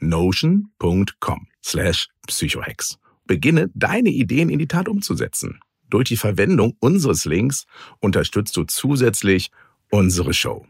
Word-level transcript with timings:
notion.com 0.00 1.48
slash 1.62 2.08
psychohex. 2.26 2.98
Beginne 3.26 3.70
deine 3.74 4.10
Ideen 4.10 4.50
in 4.50 4.58
die 4.58 4.68
Tat 4.68 4.88
umzusetzen. 4.88 5.60
Durch 5.88 6.08
die 6.08 6.16
Verwendung 6.16 6.76
unseres 6.80 7.24
Links 7.24 7.66
unterstützt 8.00 8.56
du 8.56 8.64
zusätzlich 8.64 9.50
unsere 9.90 10.34
Show. 10.34 10.66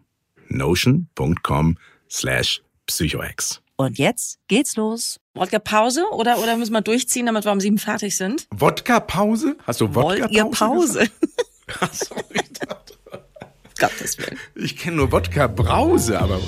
notion.com 0.49 1.79
slash 2.11 2.63
psychohex. 2.87 3.63
Und 3.77 3.99
jetzt 3.99 4.39
geht's 4.49 4.77
los. 4.77 5.21
Wodka-Pause 5.35 6.07
oder, 6.13 6.39
oder 6.39 6.57
müssen 6.57 6.73
wir 6.73 6.81
durchziehen, 6.81 7.27
damit 7.27 7.45
wir 7.45 7.53
um 7.53 7.61
sieben 7.61 7.79
fertig 7.79 8.17
sind? 8.17 8.47
Wodka-Pause? 8.51 9.57
Hast 9.65 9.81
du 9.83 9.95
Wodka-Pause? 9.95 10.23
Wollt 10.23 10.33
ihr 10.33 10.45
Pause? 10.47 11.11
Achso, 11.81 12.15
ich 12.33 12.53
dachte. 12.55 12.95
Gottes 13.79 14.17
Willen. 14.19 14.39
Ich 14.55 14.77
kenne 14.77 14.97
nur 14.97 15.13
Wodka-Brause, 15.13 16.19
aber... 16.19 16.41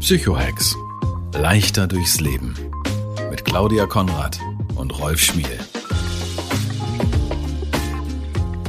Psychohacks. 0.00 0.76
Leichter 1.34 1.88
durchs 1.88 2.20
Leben. 2.20 2.54
Mit 3.30 3.44
Claudia 3.44 3.84
Konrad 3.86 4.38
und 4.76 4.96
Rolf 4.96 5.20
Schmiel. 5.20 5.58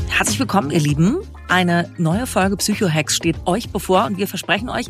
Herzlich 0.07 0.39
willkommen, 0.39 0.71
ihr 0.71 0.79
Lieben. 0.79 1.19
Eine 1.47 1.93
neue 1.99 2.25
Folge 2.25 2.57
Psychohacks 2.57 3.15
steht 3.15 3.35
euch 3.45 3.69
bevor 3.69 4.05
und 4.05 4.17
wir 4.17 4.27
versprechen 4.27 4.69
euch 4.69 4.87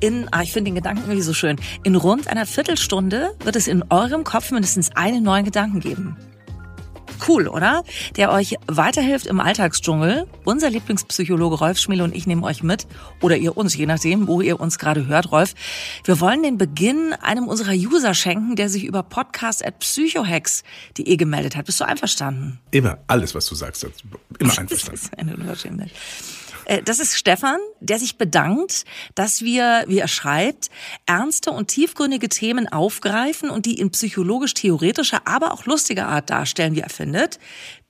in, 0.00 0.26
ah, 0.32 0.42
ich 0.42 0.52
finde 0.52 0.70
den 0.70 0.74
Gedanken 0.74 1.02
irgendwie 1.02 1.22
so 1.22 1.32
schön, 1.32 1.56
in 1.84 1.94
rund 1.94 2.26
einer 2.26 2.46
Viertelstunde 2.46 3.36
wird 3.44 3.54
es 3.54 3.68
in 3.68 3.84
eurem 3.88 4.24
Kopf 4.24 4.50
mindestens 4.50 4.90
einen 4.96 5.22
neuen 5.22 5.44
Gedanken 5.44 5.78
geben. 5.78 6.16
Cool, 7.26 7.48
oder? 7.48 7.82
Der 8.16 8.30
euch 8.30 8.56
weiterhilft 8.66 9.26
im 9.26 9.40
Alltagsdschungel. 9.40 10.26
Unser 10.44 10.70
Lieblingspsychologe 10.70 11.56
Rolf 11.56 11.78
Schmiel 11.78 12.02
und 12.02 12.14
ich 12.14 12.26
nehmen 12.26 12.44
euch 12.44 12.62
mit. 12.62 12.86
Oder 13.20 13.36
ihr 13.36 13.56
uns, 13.56 13.76
je 13.76 13.86
nachdem, 13.86 14.28
wo 14.28 14.40
ihr 14.40 14.60
uns 14.60 14.78
gerade 14.78 15.06
hört, 15.06 15.32
Rolf. 15.32 15.54
Wir 16.04 16.20
wollen 16.20 16.42
den 16.42 16.58
Beginn 16.58 17.14
einem 17.20 17.48
unserer 17.48 17.72
User 17.72 18.14
schenken, 18.14 18.56
der 18.56 18.68
sich 18.68 18.84
über 18.84 19.02
podcast 19.02 19.64
at 19.64 19.78
psychohacks.de 19.80 21.16
gemeldet 21.16 21.56
hat. 21.56 21.66
Bist 21.66 21.80
du 21.80 21.84
einverstanden? 21.84 22.60
Immer. 22.70 22.98
Alles, 23.06 23.34
was 23.34 23.46
du 23.46 23.54
sagst. 23.54 23.84
Immer 24.38 24.58
einverstanden. 24.58 24.66
Das 24.96 25.02
ist 25.02 25.18
eine 25.18 25.36
Unverschämtheit. 25.36 25.90
Äh, 26.66 26.82
das 26.82 26.98
ist 26.98 27.16
Stefan, 27.16 27.58
der 27.80 27.98
sich 27.98 28.18
bedankt, 28.18 28.84
dass 29.14 29.42
wir, 29.42 29.84
wie 29.86 29.98
er 29.98 30.08
schreibt, 30.08 30.70
ernste 31.06 31.50
und 31.50 31.68
tiefgründige 31.68 32.28
Themen 32.28 32.68
aufgreifen 32.68 33.50
und 33.50 33.66
die 33.66 33.78
in 33.78 33.90
psychologisch-theoretischer, 33.90 35.22
aber 35.24 35.52
auch 35.52 35.64
lustiger 35.64 36.08
Art 36.08 36.30
darstellen, 36.30 36.74
wie 36.74 36.80
er 36.80 36.90
findet 36.90 37.38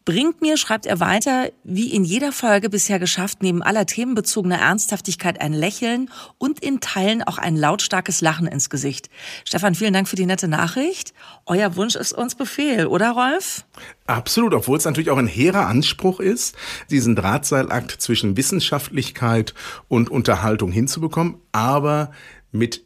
bringt 0.06 0.40
mir, 0.40 0.56
schreibt 0.56 0.86
er 0.86 1.00
weiter, 1.00 1.50
wie 1.64 1.92
in 1.92 2.04
jeder 2.04 2.32
Folge 2.32 2.70
bisher 2.70 2.98
geschafft, 2.98 3.42
neben 3.42 3.62
aller 3.62 3.84
themenbezogener 3.84 4.58
Ernsthaftigkeit 4.58 5.40
ein 5.40 5.52
Lächeln 5.52 6.10
und 6.38 6.60
in 6.60 6.80
Teilen 6.80 7.22
auch 7.24 7.36
ein 7.36 7.56
lautstarkes 7.56 8.22
Lachen 8.22 8.46
ins 8.46 8.70
Gesicht. 8.70 9.10
Stefan, 9.44 9.74
vielen 9.74 9.92
Dank 9.92 10.08
für 10.08 10.16
die 10.16 10.24
nette 10.24 10.48
Nachricht. 10.48 11.12
Euer 11.44 11.76
Wunsch 11.76 11.96
ist 11.96 12.12
uns 12.12 12.36
Befehl, 12.36 12.86
oder 12.86 13.10
Rolf? 13.10 13.66
Absolut, 14.06 14.54
obwohl 14.54 14.78
es 14.78 14.84
natürlich 14.84 15.10
auch 15.10 15.18
ein 15.18 15.26
hehrer 15.26 15.66
Anspruch 15.66 16.20
ist, 16.20 16.56
diesen 16.88 17.16
Drahtseilakt 17.16 17.90
zwischen 18.00 18.36
Wissenschaftlichkeit 18.36 19.54
und 19.88 20.08
Unterhaltung 20.08 20.70
hinzubekommen. 20.70 21.34
Aber 21.50 22.12
mit, 22.56 22.82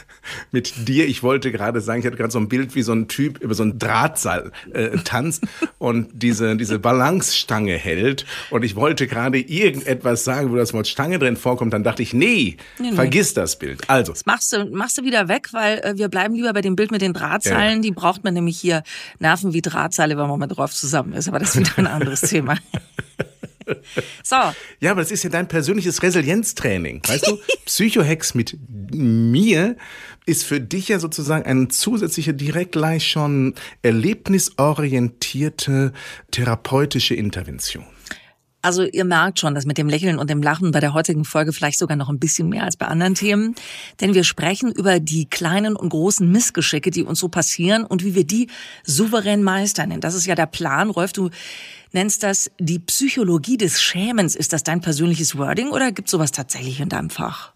mit 0.50 0.88
dir. 0.88 1.06
Ich 1.06 1.22
wollte 1.22 1.52
gerade 1.52 1.80
sagen, 1.80 2.00
ich 2.00 2.06
hatte 2.06 2.16
gerade 2.16 2.32
so 2.32 2.38
ein 2.38 2.48
Bild, 2.48 2.74
wie 2.74 2.82
so 2.82 2.92
ein 2.92 3.08
Typ 3.08 3.38
über 3.38 3.54
so 3.54 3.62
ein 3.62 3.78
Drahtseil 3.78 4.52
äh, 4.72 4.90
tanzt 4.98 5.44
und 5.78 6.08
diese, 6.12 6.56
diese 6.56 6.78
Balancestange 6.78 7.76
hält. 7.76 8.26
Und 8.50 8.64
ich 8.64 8.76
wollte 8.76 9.06
gerade 9.06 9.38
irgendetwas 9.38 10.24
sagen, 10.24 10.50
wo 10.50 10.56
das 10.56 10.72
Wort 10.72 10.86
Stange 10.86 11.18
drin 11.18 11.36
vorkommt. 11.36 11.72
Dann 11.72 11.84
dachte 11.84 12.02
ich, 12.02 12.12
nee, 12.12 12.56
nee, 12.78 12.90
nee. 12.90 12.92
vergiss 12.92 13.34
das 13.34 13.58
Bild. 13.58 13.88
Also. 13.88 14.12
Das 14.12 14.26
machst 14.26 14.52
du, 14.52 14.64
machst 14.66 14.98
du 14.98 15.04
wieder 15.04 15.28
weg, 15.28 15.48
weil 15.52 15.78
äh, 15.78 15.96
wir 15.96 16.08
bleiben 16.08 16.34
lieber 16.34 16.52
bei 16.52 16.60
dem 16.60 16.76
Bild 16.76 16.90
mit 16.90 17.02
den 17.02 17.12
Drahtseilen. 17.12 17.76
Ja. 17.76 17.82
Die 17.82 17.90
braucht 17.90 18.24
man 18.24 18.34
nämlich 18.34 18.58
hier 18.58 18.82
Nerven 19.18 19.52
wie 19.52 19.62
Drahtseile, 19.62 20.16
wenn 20.16 20.28
man 20.28 20.38
mal 20.38 20.46
drauf 20.46 20.72
zusammen 20.72 21.12
ist. 21.12 21.28
Aber 21.28 21.38
das 21.38 21.54
ist 21.54 21.60
wieder 21.60 21.78
ein 21.78 21.86
anderes 21.86 22.20
Thema. 22.22 22.56
So. 24.22 24.36
Ja, 24.80 24.92
aber 24.92 25.02
das 25.02 25.10
ist 25.10 25.22
ja 25.22 25.28
dein 25.30 25.48
persönliches 25.48 26.02
Resilienztraining. 26.02 27.02
Weißt 27.06 27.26
du, 27.26 27.38
Psychohex 27.66 28.34
mit 28.34 28.56
mir 28.92 29.76
ist 30.26 30.44
für 30.44 30.60
dich 30.60 30.88
ja 30.88 30.98
sozusagen 30.98 31.44
eine 31.44 31.68
zusätzliche, 31.68 32.34
direkt 32.34 32.72
gleich 32.72 33.06
schon 33.06 33.54
erlebnisorientierte 33.82 35.92
therapeutische 36.30 37.14
Intervention. 37.14 37.84
Also 38.64 38.82
ihr 38.82 39.04
merkt 39.04 39.38
schon, 39.40 39.54
dass 39.54 39.66
mit 39.66 39.76
dem 39.76 39.90
Lächeln 39.90 40.18
und 40.18 40.30
dem 40.30 40.42
Lachen 40.42 40.70
bei 40.70 40.80
der 40.80 40.94
heutigen 40.94 41.26
Folge 41.26 41.52
vielleicht 41.52 41.78
sogar 41.78 41.98
noch 41.98 42.08
ein 42.08 42.18
bisschen 42.18 42.48
mehr 42.48 42.64
als 42.64 42.78
bei 42.78 42.86
anderen 42.86 43.14
Themen. 43.14 43.54
Denn 44.00 44.14
wir 44.14 44.24
sprechen 44.24 44.72
über 44.72 45.00
die 45.00 45.26
kleinen 45.26 45.76
und 45.76 45.90
großen 45.90 46.26
Missgeschicke, 46.32 46.90
die 46.90 47.02
uns 47.02 47.18
so 47.18 47.28
passieren 47.28 47.84
und 47.84 48.02
wie 48.04 48.14
wir 48.14 48.24
die 48.24 48.48
souverän 48.82 49.42
meistern. 49.42 49.90
Denn 49.90 50.00
das 50.00 50.14
ist 50.14 50.24
ja 50.24 50.34
der 50.34 50.46
Plan. 50.46 50.88
Rolf, 50.88 51.12
du 51.12 51.28
nennst 51.92 52.22
das 52.22 52.50
die 52.58 52.78
Psychologie 52.78 53.58
des 53.58 53.82
Schämens. 53.82 54.34
Ist 54.34 54.54
das 54.54 54.62
dein 54.62 54.80
persönliches 54.80 55.36
Wording 55.36 55.68
oder 55.68 55.92
gibt 55.92 56.08
sowas 56.08 56.32
tatsächlich 56.32 56.80
in 56.80 56.88
deinem 56.88 57.10
Fach? 57.10 57.53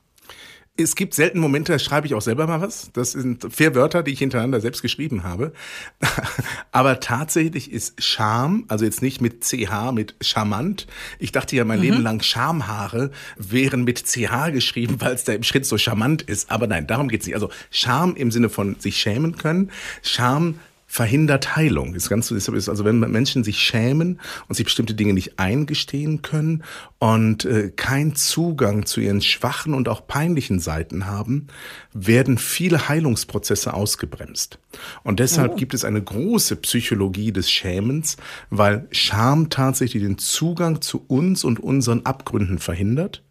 Es 0.81 0.95
gibt 0.95 1.13
selten 1.13 1.41
Momente, 1.41 1.73
da 1.73 1.79
schreibe 1.81 2.07
ich 2.07 2.15
auch 2.15 2.23
selber 2.23 2.47
mal 2.47 2.61
was. 2.61 2.91
Das 2.93 3.11
sind 3.11 3.53
vier 3.53 3.75
Wörter, 3.75 4.05
die 4.05 4.13
ich 4.13 4.21
hintereinander 4.21 4.61
selbst 4.61 4.81
geschrieben 4.81 5.25
habe. 5.25 5.53
Aber 6.73 7.01
tatsächlich 7.01 7.73
ist 7.73 8.01
Scham, 8.01 8.65
also 8.69 8.85
jetzt 8.85 9.03
nicht 9.03 9.21
mit 9.21 9.45
CH, 9.45 9.91
mit 9.93 10.15
charmant. 10.21 10.87
Ich 11.19 11.33
dachte 11.33 11.57
ja 11.57 11.65
mein 11.65 11.79
mhm. 11.79 11.85
Leben 11.85 12.03
lang 12.03 12.23
Schamhaare 12.23 13.11
wären 13.37 13.83
mit 13.83 14.07
CH 14.07 14.53
geschrieben, 14.53 15.01
weil 15.01 15.15
es 15.15 15.25
da 15.25 15.33
im 15.33 15.43
Schritt 15.43 15.67
so 15.67 15.79
charmant 15.79 16.23
ist. 16.23 16.49
Aber 16.49 16.69
nein, 16.69 16.87
darum 16.87 17.09
geht's 17.09 17.27
nicht. 17.27 17.35
Also 17.35 17.51
Scham 17.71 18.15
im 18.15 18.31
Sinne 18.31 18.49
von 18.49 18.77
sich 18.79 18.99
schämen 18.99 19.37
können. 19.37 19.73
Scham 20.03 20.61
verhindert 20.91 21.55
Heilung. 21.55 21.95
Ist 21.95 22.09
ganz, 22.09 22.31
ist, 22.31 22.49
also 22.49 22.85
wenn 22.85 22.99
Menschen 22.99 23.45
sich 23.45 23.59
schämen 23.59 24.19
und 24.49 24.55
sich 24.55 24.65
bestimmte 24.65 24.95
Dinge 24.95 25.13
nicht 25.13 25.39
eingestehen 25.39 26.23
können 26.23 26.65
und 26.99 27.45
äh, 27.45 27.71
keinen 27.71 28.17
Zugang 28.17 28.87
zu 28.87 29.01
ihren 29.01 29.21
schwachen 29.21 29.75
und 29.75 29.89
auch 29.89 30.07
peinlichen 30.07 30.59
Seiten 30.59 31.07
haben, 31.07 31.49
werden 31.93 32.39
viele 32.39 32.89
Heilungsprozesse 32.89 33.75
ausgebremst. 33.75 34.59
Und 35.05 35.21
deshalb 35.21 35.53
oh. 35.53 35.57
gibt 35.57 35.75
es 35.75 35.85
eine 35.85 36.03
große 36.03 36.57
Psychologie 36.57 37.33
des 37.33 37.51
Schämens, 37.51 38.17
weil 38.49 38.89
Scham 38.91 39.51
tatsächlich 39.51 40.03
den 40.03 40.17
Zugang 40.17 40.81
zu 40.81 41.05
uns 41.07 41.45
und 41.45 41.61
unseren 41.61 42.07
Abgründen 42.07 42.59
verhindert. 42.59 43.23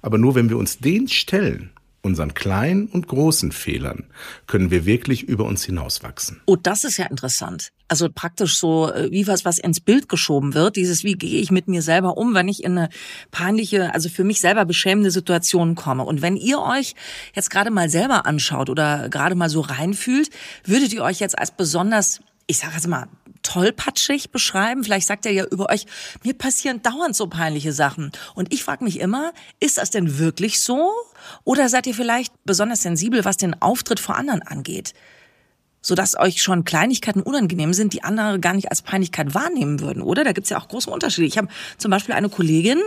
Aber 0.00 0.16
nur 0.16 0.34
wenn 0.34 0.48
wir 0.48 0.56
uns 0.56 0.78
den 0.78 1.08
stellen 1.08 1.70
unseren 2.02 2.34
kleinen 2.34 2.86
und 2.88 3.06
großen 3.06 3.52
Fehlern 3.52 4.04
können 4.48 4.70
wir 4.70 4.84
wirklich 4.84 5.22
über 5.22 5.44
uns 5.44 5.64
hinauswachsen. 5.64 6.40
Oh, 6.46 6.56
das 6.56 6.82
ist 6.82 6.96
ja 6.96 7.06
interessant. 7.06 7.72
Also 7.86 8.08
praktisch 8.12 8.58
so 8.58 8.92
äh, 8.92 9.10
wie 9.12 9.26
was, 9.28 9.44
was 9.44 9.58
ins 9.58 9.80
Bild 9.80 10.08
geschoben 10.08 10.54
wird. 10.54 10.76
Dieses, 10.76 11.04
wie 11.04 11.14
gehe 11.14 11.40
ich 11.40 11.52
mit 11.52 11.68
mir 11.68 11.80
selber 11.80 12.16
um, 12.16 12.34
wenn 12.34 12.48
ich 12.48 12.64
in 12.64 12.76
eine 12.76 12.88
peinliche, 13.30 13.94
also 13.94 14.08
für 14.08 14.24
mich 14.24 14.40
selber 14.40 14.64
beschämende 14.64 15.12
Situation 15.12 15.76
komme. 15.76 16.04
Und 16.04 16.22
wenn 16.22 16.36
ihr 16.36 16.60
euch 16.60 16.94
jetzt 17.34 17.50
gerade 17.50 17.70
mal 17.70 17.88
selber 17.88 18.26
anschaut 18.26 18.68
oder 18.68 19.08
gerade 19.08 19.36
mal 19.36 19.48
so 19.48 19.60
reinfühlt, 19.60 20.30
würdet 20.64 20.92
ihr 20.92 21.04
euch 21.04 21.20
jetzt 21.20 21.38
als 21.38 21.52
besonders 21.52 22.20
ich 22.46 22.58
sage 22.58 22.74
jetzt 22.74 22.88
mal, 22.88 23.06
tollpatschig 23.42 24.30
beschreiben. 24.30 24.84
Vielleicht 24.84 25.06
sagt 25.06 25.26
er 25.26 25.32
ja 25.32 25.44
über 25.44 25.70
euch, 25.70 25.86
mir 26.22 26.34
passieren 26.34 26.82
dauernd 26.82 27.16
so 27.16 27.26
peinliche 27.26 27.72
Sachen. 27.72 28.12
Und 28.34 28.52
ich 28.52 28.64
frage 28.64 28.84
mich 28.84 29.00
immer, 29.00 29.32
ist 29.60 29.78
das 29.78 29.90
denn 29.90 30.18
wirklich 30.18 30.60
so? 30.60 30.92
Oder 31.44 31.68
seid 31.68 31.86
ihr 31.86 31.94
vielleicht 31.94 32.32
besonders 32.44 32.82
sensibel, 32.82 33.24
was 33.24 33.36
den 33.36 33.60
Auftritt 33.60 34.00
vor 34.00 34.16
anderen 34.16 34.42
angeht? 34.42 34.94
sodass 35.84 36.16
euch 36.16 36.40
schon 36.42 36.64
Kleinigkeiten 36.64 37.22
unangenehm 37.22 37.74
sind, 37.74 37.92
die 37.92 38.04
andere 38.04 38.38
gar 38.38 38.54
nicht 38.54 38.70
als 38.70 38.82
Peinlichkeit 38.82 39.34
wahrnehmen 39.34 39.80
würden, 39.80 40.00
oder? 40.00 40.22
Da 40.22 40.32
gibt's 40.32 40.50
ja 40.50 40.60
auch 40.60 40.68
große 40.68 40.88
Unterschiede. 40.88 41.26
Ich 41.26 41.36
habe 41.36 41.48
zum 41.76 41.90
Beispiel 41.90 42.14
eine 42.14 42.28
Kollegin, 42.28 42.78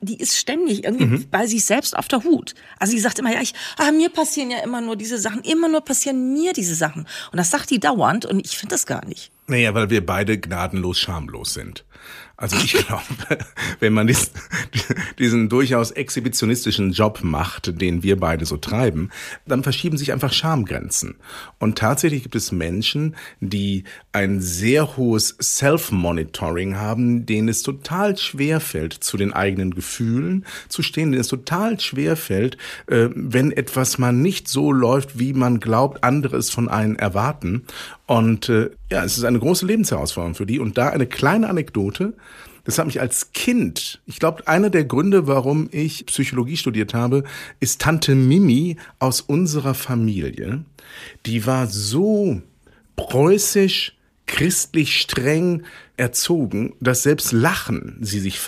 die 0.00 0.18
ist 0.18 0.36
ständig 0.36 0.84
irgendwie 0.84 1.06
mhm. 1.06 1.26
bei 1.30 1.46
sich 1.46 1.64
selbst 1.64 1.96
auf 1.96 2.08
der 2.08 2.24
Hut. 2.24 2.54
Also 2.78 2.94
die 2.94 3.00
sagt 3.00 3.18
immer, 3.18 3.32
ja, 3.32 3.40
ich, 3.40 3.52
ah, 3.76 3.90
mir 3.90 4.08
passieren 4.08 4.50
ja 4.50 4.58
immer 4.58 4.80
nur 4.80 4.96
diese 4.96 5.18
Sachen, 5.18 5.42
immer 5.42 5.68
nur 5.68 5.80
passieren 5.82 6.32
mir 6.32 6.52
diese 6.52 6.74
Sachen. 6.74 7.06
Und 7.32 7.36
das 7.36 7.50
sagt 7.50 7.70
die 7.70 7.80
dauernd 7.80 8.24
und 8.24 8.44
ich 8.44 8.56
finde 8.56 8.74
das 8.74 8.86
gar 8.86 9.04
nicht. 9.04 9.30
Naja, 9.48 9.74
weil 9.74 9.88
wir 9.88 10.04
beide 10.04 10.38
gnadenlos 10.38 10.98
schamlos 10.98 11.54
sind. 11.54 11.86
Also 12.38 12.56
ich 12.56 12.72
glaube, 12.86 13.02
wenn 13.80 13.92
man 13.92 14.06
diesen, 14.06 14.30
diesen 15.18 15.48
durchaus 15.48 15.90
exhibitionistischen 15.90 16.92
Job 16.92 17.20
macht, 17.22 17.80
den 17.80 18.02
wir 18.04 18.18
beide 18.18 18.46
so 18.46 18.56
treiben, 18.56 19.10
dann 19.44 19.64
verschieben 19.64 19.98
sich 19.98 20.12
einfach 20.12 20.32
Schamgrenzen. 20.32 21.16
Und 21.58 21.78
tatsächlich 21.78 22.22
gibt 22.22 22.36
es 22.36 22.52
Menschen, 22.52 23.16
die 23.40 23.84
ein 24.12 24.40
sehr 24.40 24.96
hohes 24.96 25.36
Self-Monitoring 25.42 26.76
haben, 26.76 27.26
denen 27.26 27.48
es 27.48 27.62
total 27.62 28.16
schwer 28.16 28.60
fällt, 28.60 28.92
zu 28.92 29.16
den 29.16 29.32
eigenen 29.32 29.74
Gefühlen 29.74 30.46
zu 30.68 30.82
stehen, 30.82 31.10
denen 31.10 31.20
es 31.20 31.28
total 31.28 31.80
schwer 31.80 32.16
fällt, 32.16 32.56
äh, 32.86 33.08
wenn 33.14 33.50
etwas 33.50 33.98
mal 33.98 34.12
nicht 34.12 34.46
so 34.46 34.70
läuft, 34.70 35.18
wie 35.18 35.32
man 35.32 35.58
glaubt, 35.58 36.04
andere 36.04 36.36
es 36.36 36.50
von 36.50 36.68
einen 36.68 36.94
erwarten. 36.96 37.64
Und 38.06 38.48
äh, 38.48 38.70
ja, 38.90 39.04
es 39.04 39.18
ist 39.18 39.24
eine 39.24 39.38
große 39.38 39.66
Lebensherausforderung 39.66 40.34
für 40.34 40.46
die. 40.46 40.60
Und 40.60 40.78
da 40.78 40.88
eine 40.88 41.06
kleine 41.06 41.48
Anekdote. 41.50 41.87
Das 42.64 42.78
hat 42.78 42.86
mich 42.86 43.00
als 43.00 43.32
Kind, 43.32 44.00
ich 44.04 44.18
glaube, 44.18 44.46
einer 44.46 44.68
der 44.68 44.84
Gründe, 44.84 45.26
warum 45.26 45.68
ich 45.72 46.04
Psychologie 46.04 46.56
studiert 46.56 46.92
habe, 46.92 47.24
ist 47.60 47.80
Tante 47.80 48.14
Mimi 48.14 48.76
aus 48.98 49.22
unserer 49.22 49.72
Familie. 49.72 50.64
Die 51.24 51.46
war 51.46 51.66
so 51.66 52.42
preußisch, 52.96 53.96
christlich 54.26 55.00
streng, 55.00 55.64
erzogen, 55.98 56.74
dass 56.80 57.02
selbst 57.02 57.32
Lachen 57.32 57.98
sie 58.00 58.20
sich 58.20 58.40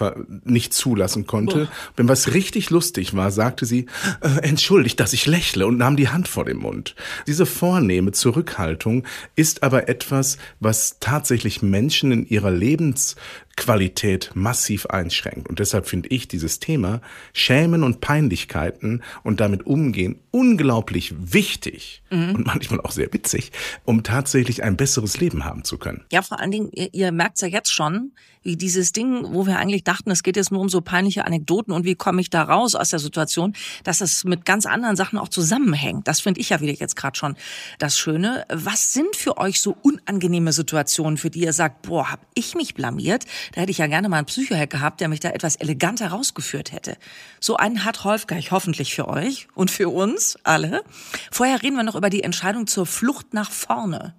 nicht 0.45 0.73
zulassen 0.73 1.27
konnte. 1.27 1.67
Boah. 1.67 1.69
Wenn 1.97 2.09
was 2.09 2.33
richtig 2.35 2.71
lustig 2.71 3.15
war, 3.15 3.31
sagte 3.31 3.67
sie, 3.67 3.87
äh, 4.21 4.41
entschuldigt, 4.43 5.01
dass 5.01 5.13
ich 5.13 5.27
lächle 5.27 5.67
und 5.67 5.79
nahm 5.79 5.97
die 5.97 6.09
Hand 6.09 6.29
vor 6.29 6.45
den 6.45 6.59
Mund. 6.59 6.95
Diese 7.27 7.47
vornehme 7.47 8.13
Zurückhaltung 8.13 9.05
ist 9.37 9.63
aber 9.63 9.89
etwas, 9.89 10.39
was 10.61 10.99
tatsächlich 11.01 11.63
Menschen 11.63 12.13
in 12.13 12.27
ihrer 12.27 12.51
Lebensqualität 12.51 14.31
massiv 14.35 14.87
einschränkt. 14.87 15.49
Und 15.49 15.59
deshalb 15.59 15.87
finde 15.87 16.09
ich 16.09 16.29
dieses 16.29 16.61
Thema 16.61 17.01
Schämen 17.33 17.83
und 17.83 18.01
Peinlichkeiten 18.01 19.03
und 19.23 19.41
damit 19.41 19.67
umgehen 19.67 20.19
unglaublich 20.31 21.15
wichtig 21.19 22.03
mhm. 22.11 22.35
und 22.35 22.47
manchmal 22.47 22.81
auch 22.81 22.93
sehr 22.93 23.13
witzig, 23.13 23.53
um 23.85 24.03
tatsächlich 24.03 24.63
ein 24.63 24.77
besseres 24.77 25.19
Leben 25.21 25.45
haben 25.45 25.65
zu 25.65 25.79
können. 25.79 26.05
Ja, 26.13 26.23
vor 26.23 26.41
allen 26.41 26.51
Dingen, 26.51 26.71
ihr, 26.73 26.93
ihr 26.93 27.13
merkt 27.13 27.39
ja 27.43 27.49
jetzt 27.49 27.73
schon, 27.73 28.13
wie 28.43 28.57
dieses 28.57 28.93
Ding, 28.93 29.35
wo 29.35 29.47
wir 29.47 29.59
eigentlich 29.59 29.85
dachten, 29.85 30.11
es 30.11 30.23
geht 30.23 30.37
jetzt 30.37 30.51
nur 30.51 30.61
um 30.61 30.69
so 30.69 30.81
peinliche 30.81 31.27
Anekdoten 31.27 31.73
und 31.73 31.85
wie 31.85 31.95
komme 31.95 32.21
ich 32.21 32.31
da 32.31 32.43
raus 32.43 32.75
aus 32.75 32.91
der 32.91 32.99
Situation, 32.99 33.55
dass 33.85 34.01
es 34.01 34.25
mit 34.25 34.45
ganz 34.45 34.67
anderen 34.67 34.97
Sachen 34.97 35.19
auch 35.19 35.29
zusammenhängt. 35.29 36.09
Das 36.09 36.21
finde 36.21 36.41
ich 36.41 36.51
ja 36.51 36.61
wieder 36.61 36.73
jetzt 36.73 36.97
gerade 36.97 37.19
schon 37.19 37.37
das 37.79 37.99
Schöne. 37.99 38.47
Was 38.49 38.93
sind 38.93 39.15
für 39.15 39.37
euch 39.37 39.61
so 39.61 39.77
unangenehme 39.83 40.53
Situationen, 40.53 41.19
für 41.19 41.31
die 41.31 41.41
ihr 41.41 41.53
sagt, 41.53 41.83
boah, 41.83 42.11
hab 42.11 42.21
ich 42.35 42.55
mich 42.55 42.75
blamiert? 42.75 43.25
Da 43.53 43.61
hätte 43.61 43.73
ich 43.73 43.79
ja 43.79 43.87
gerne 43.87 44.09
mal 44.09 44.19
einen 44.19 44.27
Psychohack 44.27 44.71
gehabt, 44.71 45.01
der 45.01 45.09
mich 45.09 45.21
da 45.21 45.31
etwas 45.31 45.57
eleganter 45.57 46.09
rausgeführt 46.09 46.73
hätte. 46.73 46.97
So 47.41 47.57
einen 47.57 47.85
hat 47.85 48.05
Rolf 48.05 48.27
gleich 48.27 48.51
hoffentlich 48.51 48.95
für 48.95 49.09
euch 49.09 49.49
und 49.55 49.71
für 49.71 49.91
uns 49.91 50.39
alle. 50.45 50.83
Vorher 51.31 51.63
reden 51.63 51.77
wir 51.77 51.83
noch 51.83 51.95
über 51.95 52.11
die 52.11 52.23
Entscheidung 52.23 52.67
zur 52.67 52.87
Flucht 52.87 53.35
nach 53.35 53.51
vorne. 53.51 54.15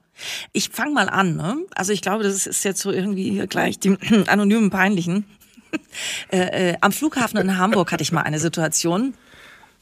Ich 0.51 0.69
fange 0.69 0.91
mal 0.91 1.09
an. 1.09 1.35
Ne? 1.35 1.57
Also 1.75 1.93
ich 1.93 2.01
glaube, 2.01 2.23
das 2.23 2.47
ist 2.47 2.63
jetzt 2.63 2.81
so 2.81 2.91
irgendwie 2.91 3.31
hier 3.31 3.47
gleich 3.47 3.79
die 3.79 3.97
anonymen 4.27 4.69
Peinlichen. 4.69 5.25
äh, 6.31 6.71
äh, 6.71 6.77
am 6.81 6.91
Flughafen 6.91 7.39
in 7.39 7.57
Hamburg 7.57 7.91
hatte 7.91 8.03
ich 8.03 8.11
mal 8.11 8.21
eine 8.21 8.39
Situation. 8.39 9.13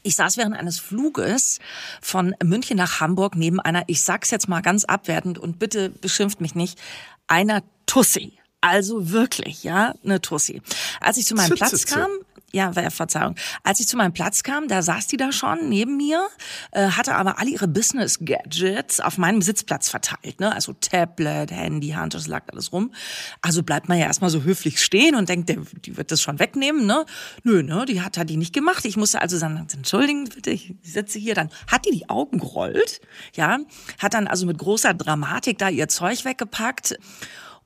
Ich 0.02 0.16
saß 0.16 0.38
während 0.38 0.56
eines 0.56 0.78
Fluges 0.78 1.58
von 2.00 2.34
München 2.42 2.76
nach 2.76 3.00
Hamburg 3.00 3.36
neben 3.36 3.60
einer, 3.60 3.84
ich 3.86 4.02
sag's 4.02 4.30
jetzt 4.30 4.48
mal 4.48 4.62
ganz 4.62 4.84
abwertend 4.84 5.38
und 5.38 5.58
bitte 5.58 5.90
beschimpft 5.90 6.40
mich 6.40 6.54
nicht, 6.54 6.78
einer 7.26 7.62
Tussi. 7.86 8.32
Also 8.62 9.10
wirklich, 9.10 9.64
ja, 9.64 9.94
eine 10.04 10.20
Tussi. 10.20 10.62
Als 11.00 11.16
ich 11.16 11.26
zu 11.26 11.34
meinem 11.34 11.54
Platz 11.54 11.86
kam, 11.86 12.10
ja, 12.52 12.72
Verzeihung. 12.90 13.36
Als 13.62 13.80
ich 13.80 13.88
zu 13.88 13.96
meinem 13.96 14.12
Platz 14.12 14.42
kam, 14.42 14.68
da 14.68 14.82
saß 14.82 15.06
die 15.06 15.16
da 15.16 15.32
schon 15.32 15.68
neben 15.68 15.96
mir, 15.96 16.26
äh, 16.72 16.88
hatte 16.88 17.14
aber 17.14 17.38
alle 17.38 17.50
ihre 17.50 17.68
Business-Gadgets 17.68 19.00
auf 19.00 19.18
meinem 19.18 19.42
Sitzplatz 19.42 19.88
verteilt. 19.88 20.40
Ne? 20.40 20.52
Also 20.52 20.72
Tablet, 20.72 21.50
Handy, 21.50 21.90
Hand, 21.90 22.14
das 22.14 22.26
lag 22.26 22.44
alles 22.52 22.72
rum. 22.72 22.92
Also 23.42 23.62
bleibt 23.62 23.88
man 23.88 23.98
ja 23.98 24.06
erstmal 24.06 24.30
so 24.30 24.42
höflich 24.42 24.82
stehen 24.82 25.14
und 25.14 25.28
denkt, 25.28 25.48
der, 25.48 25.58
die 25.84 25.96
wird 25.96 26.10
das 26.10 26.20
schon 26.20 26.38
wegnehmen. 26.38 26.86
Ne? 26.86 27.04
Nö, 27.44 27.62
ne, 27.62 27.84
die 27.86 28.02
hat, 28.02 28.18
hat 28.18 28.30
die 28.30 28.36
nicht 28.36 28.52
gemacht. 28.52 28.84
Ich 28.84 28.96
musste 28.96 29.20
also 29.20 29.36
sagen, 29.38 29.66
entschuldigen 29.72 30.24
bitte, 30.24 30.50
ich 30.50 30.74
sitze 30.82 31.18
hier. 31.18 31.34
Dann 31.34 31.50
hat 31.70 31.86
die 31.86 31.92
die 31.92 32.08
Augen 32.08 32.38
gerollt, 32.38 33.00
ja, 33.34 33.58
hat 33.98 34.14
dann 34.14 34.26
also 34.26 34.46
mit 34.46 34.58
großer 34.58 34.94
Dramatik 34.94 35.58
da 35.58 35.68
ihr 35.68 35.88
Zeug 35.88 36.24
weggepackt. 36.24 36.96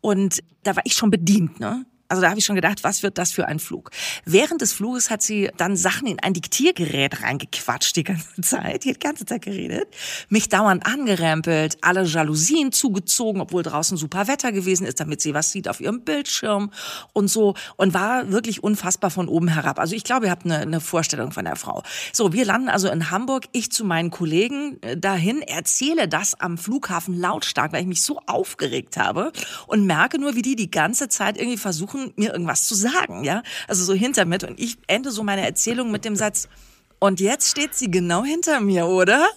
Und 0.00 0.42
da 0.62 0.76
war 0.76 0.82
ich 0.84 0.94
schon 0.94 1.10
bedient, 1.10 1.60
ne? 1.60 1.86
Also 2.08 2.22
da 2.22 2.28
habe 2.28 2.38
ich 2.38 2.44
schon 2.44 2.56
gedacht, 2.56 2.84
was 2.84 3.02
wird 3.02 3.18
das 3.18 3.32
für 3.32 3.46
ein 3.46 3.58
Flug? 3.58 3.90
Während 4.24 4.60
des 4.60 4.72
Fluges 4.72 5.10
hat 5.10 5.22
sie 5.22 5.50
dann 5.56 5.76
Sachen 5.76 6.06
in 6.06 6.20
ein 6.20 6.34
Diktiergerät 6.34 7.22
reingequatscht 7.22 7.96
die 7.96 8.04
ganze 8.04 8.42
Zeit. 8.42 8.84
Die 8.84 8.90
hat 8.90 8.96
die 8.96 9.06
ganze 9.06 9.24
Zeit 9.24 9.42
geredet. 9.42 9.88
Mich 10.28 10.48
dauernd 10.48 10.86
angerempelt, 10.86 11.78
alle 11.80 12.04
Jalousien 12.04 12.72
zugezogen, 12.72 13.40
obwohl 13.40 13.62
draußen 13.62 13.96
super 13.96 14.28
Wetter 14.28 14.52
gewesen 14.52 14.86
ist, 14.86 15.00
damit 15.00 15.22
sie 15.22 15.32
was 15.32 15.50
sieht 15.50 15.68
auf 15.68 15.80
ihrem 15.80 16.02
Bildschirm 16.02 16.70
und 17.12 17.28
so. 17.28 17.54
Und 17.76 17.94
war 17.94 18.30
wirklich 18.30 18.62
unfassbar 18.62 19.10
von 19.10 19.28
oben 19.28 19.48
herab. 19.48 19.78
Also 19.78 19.96
ich 19.96 20.04
glaube, 20.04 20.26
ihr 20.26 20.30
habt 20.30 20.44
eine, 20.44 20.58
eine 20.58 20.80
Vorstellung 20.80 21.32
von 21.32 21.44
der 21.46 21.56
Frau. 21.56 21.82
So, 22.12 22.32
wir 22.32 22.44
landen 22.44 22.68
also 22.68 22.90
in 22.90 23.10
Hamburg. 23.10 23.46
Ich 23.52 23.72
zu 23.72 23.84
meinen 23.84 24.10
Kollegen 24.10 24.78
äh, 24.82 24.96
dahin, 24.96 25.40
erzähle 25.42 26.06
das 26.06 26.38
am 26.38 26.58
Flughafen 26.58 27.18
lautstark, 27.18 27.72
weil 27.72 27.80
ich 27.80 27.88
mich 27.88 28.02
so 28.02 28.20
aufgeregt 28.26 28.96
habe 28.96 29.32
und 29.66 29.86
merke 29.86 30.18
nur, 30.18 30.34
wie 30.34 30.42
die 30.42 30.56
die 30.56 30.70
ganze 30.70 31.08
Zeit 31.08 31.38
irgendwie 31.38 31.56
versuchen, 31.56 31.93
versuchen, 31.94 32.12
mir 32.16 32.32
irgendwas 32.32 32.66
zu 32.66 32.74
sagen, 32.74 33.24
ja? 33.24 33.42
Also 33.68 33.84
so 33.84 33.94
hinter 33.94 34.24
mir. 34.24 34.38
Und 34.46 34.58
ich 34.58 34.76
ende 34.86 35.10
so 35.10 35.22
meine 35.22 35.46
Erzählung 35.46 35.90
mit 35.90 36.04
dem 36.04 36.16
Satz, 36.16 36.48
und 37.00 37.20
jetzt 37.20 37.50
steht 37.50 37.74
sie 37.74 37.90
genau 37.90 38.24
hinter 38.24 38.60
mir, 38.60 38.86
oder? 38.86 39.28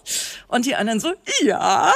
Und 0.47 0.65
die 0.65 0.75
anderen 0.75 0.99
so, 0.99 1.13
ja. 1.41 1.91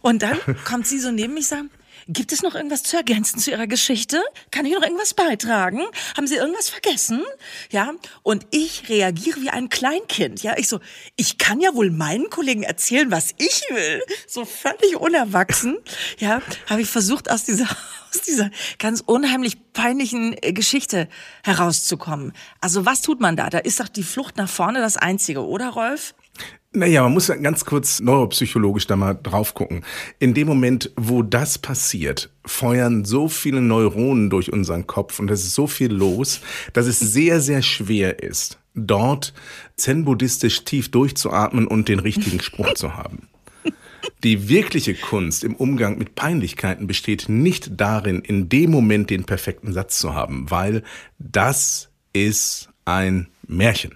Und 0.00 0.22
dann 0.22 0.38
kommt 0.64 0.86
sie 0.86 1.00
so 1.00 1.10
neben 1.10 1.34
mich 1.34 1.44
und 1.44 1.48
sagt, 1.48 1.70
Gibt 2.08 2.30
es 2.30 2.42
noch 2.42 2.54
irgendwas 2.54 2.84
zu 2.84 2.96
ergänzen 2.96 3.40
zu 3.40 3.50
Ihrer 3.50 3.66
Geschichte? 3.66 4.22
Kann 4.52 4.64
ich 4.64 4.72
noch 4.72 4.82
irgendwas 4.82 5.12
beitragen? 5.12 5.80
Haben 6.16 6.28
Sie 6.28 6.36
irgendwas 6.36 6.68
vergessen? 6.68 7.24
Ja. 7.72 7.94
Und 8.22 8.46
ich 8.52 8.88
reagiere 8.88 9.40
wie 9.40 9.50
ein 9.50 9.70
Kleinkind. 9.70 10.40
Ja. 10.44 10.56
Ich 10.56 10.68
so, 10.68 10.78
ich 11.16 11.36
kann 11.36 11.60
ja 11.60 11.74
wohl 11.74 11.90
meinen 11.90 12.30
Kollegen 12.30 12.62
erzählen, 12.62 13.10
was 13.10 13.32
ich 13.38 13.64
will. 13.70 14.02
So 14.28 14.44
völlig 14.44 14.96
unerwachsen. 14.96 15.78
Ja. 16.18 16.42
Habe 16.70 16.82
ich 16.82 16.88
versucht, 16.88 17.28
aus 17.28 17.42
dieser, 17.42 17.66
aus 18.16 18.22
dieser 18.22 18.50
ganz 18.78 19.02
unheimlich 19.04 19.72
peinlichen 19.72 20.34
äh, 20.40 20.52
Geschichte 20.52 21.08
herauszukommen. 21.44 22.32
Also 22.60 22.86
was 22.86 23.02
tut 23.02 23.20
man 23.20 23.36
da? 23.36 23.50
Da 23.50 23.58
ist 23.58 23.80
doch 23.80 23.88
die 23.88 24.02
Flucht 24.02 24.36
nach 24.36 24.48
vorne 24.48 24.80
das 24.80 24.96
Einzige, 24.96 25.44
oder 25.46 25.70
Rolf? 25.70 26.14
Naja, 26.72 27.02
man 27.02 27.14
muss 27.14 27.28
ganz 27.28 27.64
kurz 27.64 28.00
neuropsychologisch 28.00 28.86
da 28.86 28.96
mal 28.96 29.14
drauf 29.14 29.54
gucken. 29.54 29.82
In 30.18 30.34
dem 30.34 30.46
Moment, 30.46 30.92
wo 30.96 31.22
das 31.22 31.56
passiert, 31.56 32.30
feuern 32.44 33.06
so 33.06 33.28
viele 33.28 33.62
Neuronen 33.62 34.28
durch 34.28 34.52
unseren 34.52 34.86
Kopf 34.86 35.18
und 35.18 35.30
es 35.30 35.44
ist 35.44 35.54
so 35.54 35.66
viel 35.66 35.90
los, 35.90 36.40
dass 36.74 36.86
es 36.86 36.98
sehr, 36.98 37.40
sehr 37.40 37.62
schwer 37.62 38.22
ist, 38.22 38.58
dort 38.74 39.32
zen-buddhistisch 39.76 40.64
tief 40.64 40.90
durchzuatmen 40.90 41.66
und 41.66 41.88
den 41.88 41.98
richtigen 41.98 42.40
Spruch 42.40 42.74
zu 42.74 42.94
haben. 42.94 43.28
Die 44.24 44.48
wirkliche 44.48 44.94
Kunst 44.94 45.44
im 45.44 45.54
Umgang 45.54 45.98
mit 45.98 46.14
Peinlichkeiten 46.14 46.86
besteht 46.86 47.28
nicht 47.28 47.80
darin, 47.80 48.20
in 48.22 48.48
dem 48.48 48.70
Moment 48.70 49.10
den 49.10 49.24
perfekten 49.24 49.72
Satz 49.72 49.98
zu 49.98 50.14
haben, 50.14 50.50
weil 50.50 50.82
das 51.18 51.90
ist 52.12 52.70
ein 52.86 53.28
Märchen. 53.46 53.94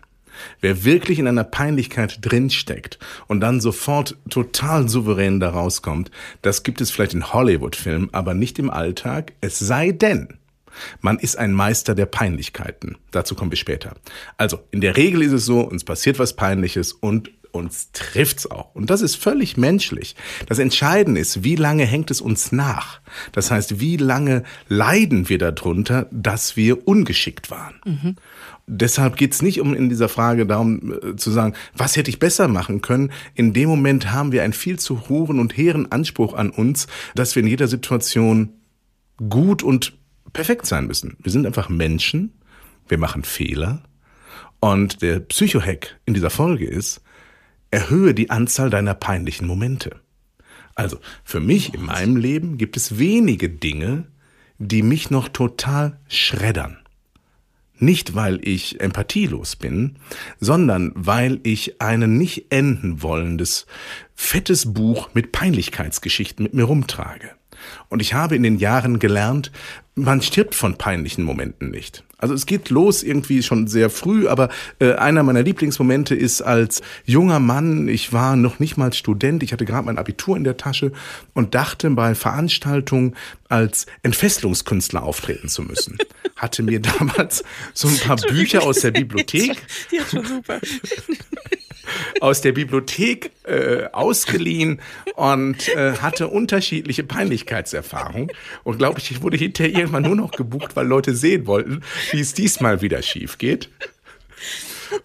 Wer 0.61 0.85
wirklich 0.85 1.19
in 1.19 1.27
einer 1.27 1.45
Peinlichkeit 1.45 2.19
drinsteckt 2.23 2.99
und 3.27 3.41
dann 3.41 3.61
sofort 3.61 4.17
total 4.29 4.89
souverän 4.89 5.41
da 5.41 5.51
rauskommt, 5.51 6.11
das 6.43 6.63
gibt 6.63 6.81
es 6.81 6.91
vielleicht 6.91 7.15
in 7.15 7.33
Hollywood-Filmen, 7.33 8.11
aber 8.13 8.35
nicht 8.35 8.59
im 8.59 8.71
Alltag, 8.71 9.33
es 9.41 9.59
sei 9.59 9.93
denn, 9.93 10.29
man 11.01 11.19
ist 11.19 11.37
ein 11.37 11.53
Meister 11.53 11.95
der 11.95 12.07
Peinlichkeiten. 12.07 12.97
Dazu 13.11 13.35
kommen 13.35 13.51
wir 13.51 13.59
später. 13.59 13.97
Also, 14.37 14.61
in 14.71 14.81
der 14.81 14.97
Regel 14.97 15.23
ist 15.23 15.33
es 15.33 15.45
so, 15.45 15.61
uns 15.61 15.85
passiert 15.85 16.19
was 16.19 16.37
Peinliches 16.37 16.93
und 16.93 17.31
uns 17.53 17.93
trifft's 17.93 18.51
auch. 18.51 18.75
Und 18.75 18.91
das 18.91 19.01
ist 19.01 19.17
völlig 19.17 19.57
menschlich. 19.57 20.17
Das 20.47 20.59
Entscheidende 20.59 21.21
ist, 21.21 21.45
wie 21.45 21.57
lange 21.57 21.85
hängt 21.85 22.11
es 22.11 22.21
uns 22.21 22.53
nach? 22.53 23.01
Das 23.33 23.51
heißt, 23.51 23.81
wie 23.81 23.97
lange 23.97 24.45
leiden 24.69 25.29
wir 25.29 25.39
darunter, 25.39 26.07
dass 26.11 26.57
wir 26.57 26.87
ungeschickt 26.87 27.51
waren? 27.51 27.75
Mhm. 27.85 28.17
Deshalb 28.67 29.17
geht's 29.17 29.43
nicht 29.43 29.61
um 29.61 29.75
in 29.75 29.89
dieser 29.89 30.09
Frage 30.09 30.47
darum 30.47 30.93
äh, 30.93 31.17
zu 31.17 31.31
sagen, 31.31 31.55
was 31.75 31.97
hätte 31.97 32.11
ich 32.11 32.21
besser 32.21 32.47
machen 32.47 32.83
können. 32.83 33.11
In 33.35 33.53
dem 33.53 33.69
Moment 33.69 34.13
haben 34.13 34.31
wir 34.33 34.45
einen 34.45 34.53
viel 34.53 34.79
zu 34.79 35.09
hohen 35.09 35.41
und 35.41 35.57
hehren 35.57 35.91
Anspruch 35.91 36.35
an 36.35 36.51
uns, 36.51 36.87
dass 37.15 37.35
wir 37.35 37.43
in 37.43 37.49
jeder 37.49 37.67
Situation 37.67 38.51
gut 39.29 39.63
und 39.63 39.95
perfekt 40.33 40.67
sein 40.67 40.87
müssen. 40.87 41.17
Wir 41.21 41.33
sind 41.33 41.47
einfach 41.47 41.69
Menschen, 41.69 42.33
wir 42.89 42.99
machen 42.99 43.25
Fehler. 43.25 43.83
Und 44.61 45.03
der 45.03 45.21
Psychohack 45.21 45.99
in 46.05 46.15
dieser 46.15 46.31
Folge 46.31 46.67
ist, 46.67 47.03
erhöhe 47.71 48.15
die 48.15 48.31
Anzahl 48.31 48.71
deiner 48.71 48.95
peinlichen 48.95 49.47
Momente. 49.47 50.01
Also 50.75 50.99
für 51.25 51.41
mich 51.41 51.75
in 51.75 51.85
meinem 51.85 52.17
Leben 52.17 52.59
gibt 52.59 52.77
es 52.77 52.99
wenige 52.99 53.49
Dinge, 53.49 54.05
die 54.59 54.83
mich 54.83 55.11
noch 55.11 55.29
total 55.29 55.99
schreddern. 56.09 56.79
Nicht, 57.79 58.15
weil 58.15 58.47
ich 58.47 58.81
empathielos 58.81 59.57
bin, 59.57 59.97
sondern 60.39 60.93
weil 60.95 61.41
ich 61.45 61.81
ein 61.81 62.19
nicht 62.19 62.53
enden 62.53 63.03
wollendes, 63.03 63.67
fettes 64.15 64.75
Buch 64.75 65.09
mit 65.15 65.33
Peinlichkeitsgeschichten 65.33 66.43
mit 66.43 66.53
mir 66.53 66.65
rumtrage. 66.65 67.31
Und 67.89 68.01
ich 68.01 68.13
habe 68.13 68.37
in 68.37 68.43
den 68.43 68.59
Jahren 68.59 68.99
gelernt, 68.99 69.51
man 69.95 70.21
stirbt 70.21 70.55
von 70.55 70.77
peinlichen 70.77 71.25
Momenten 71.25 71.71
nicht. 71.71 72.05
Also 72.21 72.35
es 72.35 72.47
geht 72.47 72.71
los 72.71 73.03
irgendwie 73.03 73.43
schon 73.43 73.67
sehr 73.67 73.91
früh, 73.91 74.29
aber 74.29 74.49
äh, 74.79 74.95
einer 74.95 75.23
meiner 75.23 75.43
Lieblingsmomente 75.43 76.15
ist 76.15 76.43
als 76.43 76.83
junger 77.05 77.41
Mann, 77.41 77.89
ich 77.89 78.13
war 78.13 78.37
noch 78.37 78.59
nicht 78.59 78.77
mal 78.77 78.93
Student, 78.93 79.43
ich 79.43 79.53
hatte 79.53 79.65
gerade 79.65 79.87
mein 79.87 79.99
Abitur 79.99 80.37
in 80.37 80.45
der 80.45 80.57
Tasche 80.57 80.93
und 81.35 81.55
dachte 81.55 81.91
bei 81.91 82.15
Veranstaltungen 82.15 83.17
als 83.49 83.87
Entfesselungskünstler 84.03 85.03
auftreten 85.03 85.49
zu 85.49 85.63
müssen. 85.63 85.99
Hatte 86.37 86.63
mir 86.63 86.81
damals 86.81 87.43
so 87.75 87.89
ein 87.89 87.99
paar 87.99 88.17
Bücher 88.17 88.63
aus 88.63 88.81
der 88.81 88.93
Bibliothek. 88.93 89.57
Die 89.91 89.97
ist 89.97 90.11
schon 90.11 90.25
super. 90.25 90.61
Aus 92.21 92.41
der 92.41 92.53
Bibliothek 92.53 93.33
äh, 93.45 93.85
ausgeliehen 93.93 94.81
und 95.17 95.69
äh, 95.69 95.95
hatte 95.95 96.29
unterschiedliche 96.29 97.05
Peinlichkeitserfahrungen. 97.05 98.31
Und 98.65 98.79
glaube 98.79 99.01
ich, 99.01 99.11
ich 99.11 99.23
wurde 99.23 99.37
hinterher 99.37 99.81
irgendwann 99.81 100.03
nur 100.03 100.17
noch 100.17 100.33
gebucht, 100.33 100.77
weil 100.77 100.87
Leute 100.87 101.15
sehen 101.15 101.47
wollten, 101.47 101.83
wie 102.13 102.21
es 102.21 102.35
diesmal 102.35 102.83
wieder 102.83 103.03
schief 103.03 103.39
geht. 103.39 103.69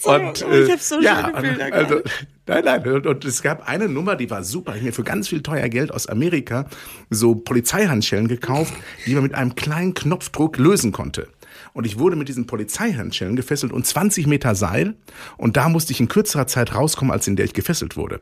Und, 0.04 0.42
äh, 0.42 0.64
ich 0.64 0.72
habe 0.72 0.82
so 0.82 1.00
ja, 1.00 1.32
schöne 1.36 1.42
Bilder 1.42 1.74
also, 1.74 2.02
Nein, 2.48 2.64
nein. 2.64 2.88
Und, 2.88 3.08
und, 3.08 3.26
es 3.26 3.42
gab 3.42 3.68
eine 3.68 3.90
Nummer, 3.90 4.16
die 4.16 4.30
war 4.30 4.44
super. 4.44 4.74
Ich 4.74 4.78
habe 4.78 4.86
mir 4.88 4.94
für 4.94 5.04
ganz 5.04 5.28
viel 5.28 5.42
teuer 5.42 5.68
Geld 5.68 5.92
aus 5.92 6.08
Amerika 6.08 6.68
so 7.10 7.34
Polizeihandschellen 7.34 8.28
gekauft, 8.28 8.74
die 9.08 9.16
man 9.16 9.24
mit 9.24 9.34
einem 9.34 9.56
kleinen 9.56 9.96
Knopfdruck 9.96 10.58
lösen 10.58 10.92
konnte. 10.92 11.28
Und 11.76 11.86
ich 11.86 12.00
wurde 12.00 12.16
mit 12.16 12.30
diesen 12.30 12.48
Polizeihandschellen 12.48 13.36
gefesselt 13.36 13.74
und 13.74 13.86
20 13.86 14.28
Meter 14.28 14.56
Seil. 14.56 14.96
Und 15.36 15.58
da 15.58 15.68
musste 15.68 15.92
ich 15.92 16.00
in 16.00 16.08
kürzerer 16.08 16.48
Zeit 16.48 16.74
rauskommen, 16.74 17.12
als 17.12 17.28
in 17.28 17.36
der 17.36 17.44
ich 17.44 17.54
gefesselt 17.54 17.98
wurde. 17.98 18.22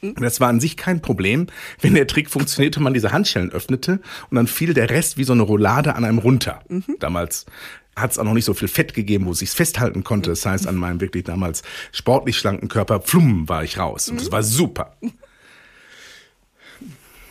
Und 0.00 0.22
das 0.22 0.38
war 0.38 0.48
an 0.48 0.60
sich 0.60 0.76
kein 0.76 1.02
Problem, 1.02 1.48
wenn 1.80 1.94
der 1.94 2.06
Trick 2.06 2.30
funktionierte, 2.30 2.78
man 2.78 2.94
diese 2.94 3.10
Handschellen 3.10 3.50
öffnete 3.50 4.00
und 4.30 4.36
dann 4.36 4.46
fiel 4.46 4.74
der 4.74 4.90
Rest 4.90 5.16
wie 5.16 5.24
so 5.24 5.32
eine 5.32 5.42
Roulade 5.42 5.96
an 5.96 6.04
einem 6.04 6.18
runter. 6.18 6.62
Mhm. 6.68 6.84
Damals 7.00 7.46
hat 7.96 8.12
es 8.12 8.18
auch 8.20 8.22
noch 8.22 8.34
nicht 8.34 8.44
so 8.44 8.54
viel 8.54 8.68
Fett 8.68 8.94
gegeben, 8.94 9.26
wo 9.26 9.34
sich's 9.34 9.54
festhalten 9.54 10.04
konnte. 10.04 10.30
Das 10.30 10.46
heißt, 10.46 10.68
an 10.68 10.76
meinem 10.76 11.00
wirklich 11.00 11.24
damals 11.24 11.64
sportlich 11.90 12.38
schlanken 12.38 12.68
Körper, 12.68 13.00
pflumm, 13.00 13.48
war 13.48 13.64
ich 13.64 13.76
raus. 13.76 14.08
Und 14.08 14.20
das 14.20 14.30
war 14.30 14.44
super. 14.44 14.96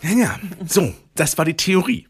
Ja, 0.01 0.10
ja, 0.10 0.39
so, 0.68 0.94
das 1.16 1.38
war 1.38 1.46
die 1.46 1.56
Theorie. 1.56 2.06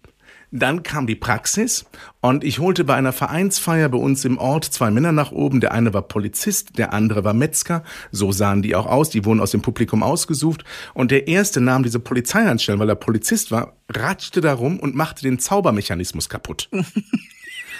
Dann 0.51 0.83
kam 0.83 1.07
die 1.07 1.15
Praxis 1.15 1.85
und 2.21 2.43
ich 2.43 2.59
holte 2.59 2.85
bei 2.85 2.95
einer 2.95 3.11
Vereinsfeier 3.11 3.89
bei 3.89 3.97
uns 3.97 4.23
im 4.23 4.37
Ort 4.37 4.63
zwei 4.63 4.91
Männer 4.91 5.11
nach 5.11 5.31
oben. 5.31 5.59
Der 5.59 5.73
eine 5.73 5.93
war 5.93 6.03
Polizist, 6.03 6.77
der 6.77 6.93
andere 6.93 7.25
war 7.25 7.33
Metzger. 7.33 7.83
So 8.11 8.31
sahen 8.31 8.61
die 8.61 8.73
auch 8.75 8.85
aus. 8.85 9.09
Die 9.09 9.25
wurden 9.25 9.41
aus 9.41 9.51
dem 9.51 9.61
Publikum 9.61 10.03
ausgesucht. 10.03 10.63
Und 10.93 11.11
der 11.11 11.27
erste 11.27 11.59
nahm 11.59 11.83
diese 11.83 11.99
Polizeihandstellen, 11.99 12.79
weil 12.79 12.89
er 12.89 12.95
Polizist 12.95 13.51
war, 13.51 13.75
ratschte 13.89 14.39
darum 14.39 14.79
und 14.79 14.95
machte 14.95 15.23
den 15.23 15.39
Zaubermechanismus 15.39 16.29
kaputt. 16.29 16.69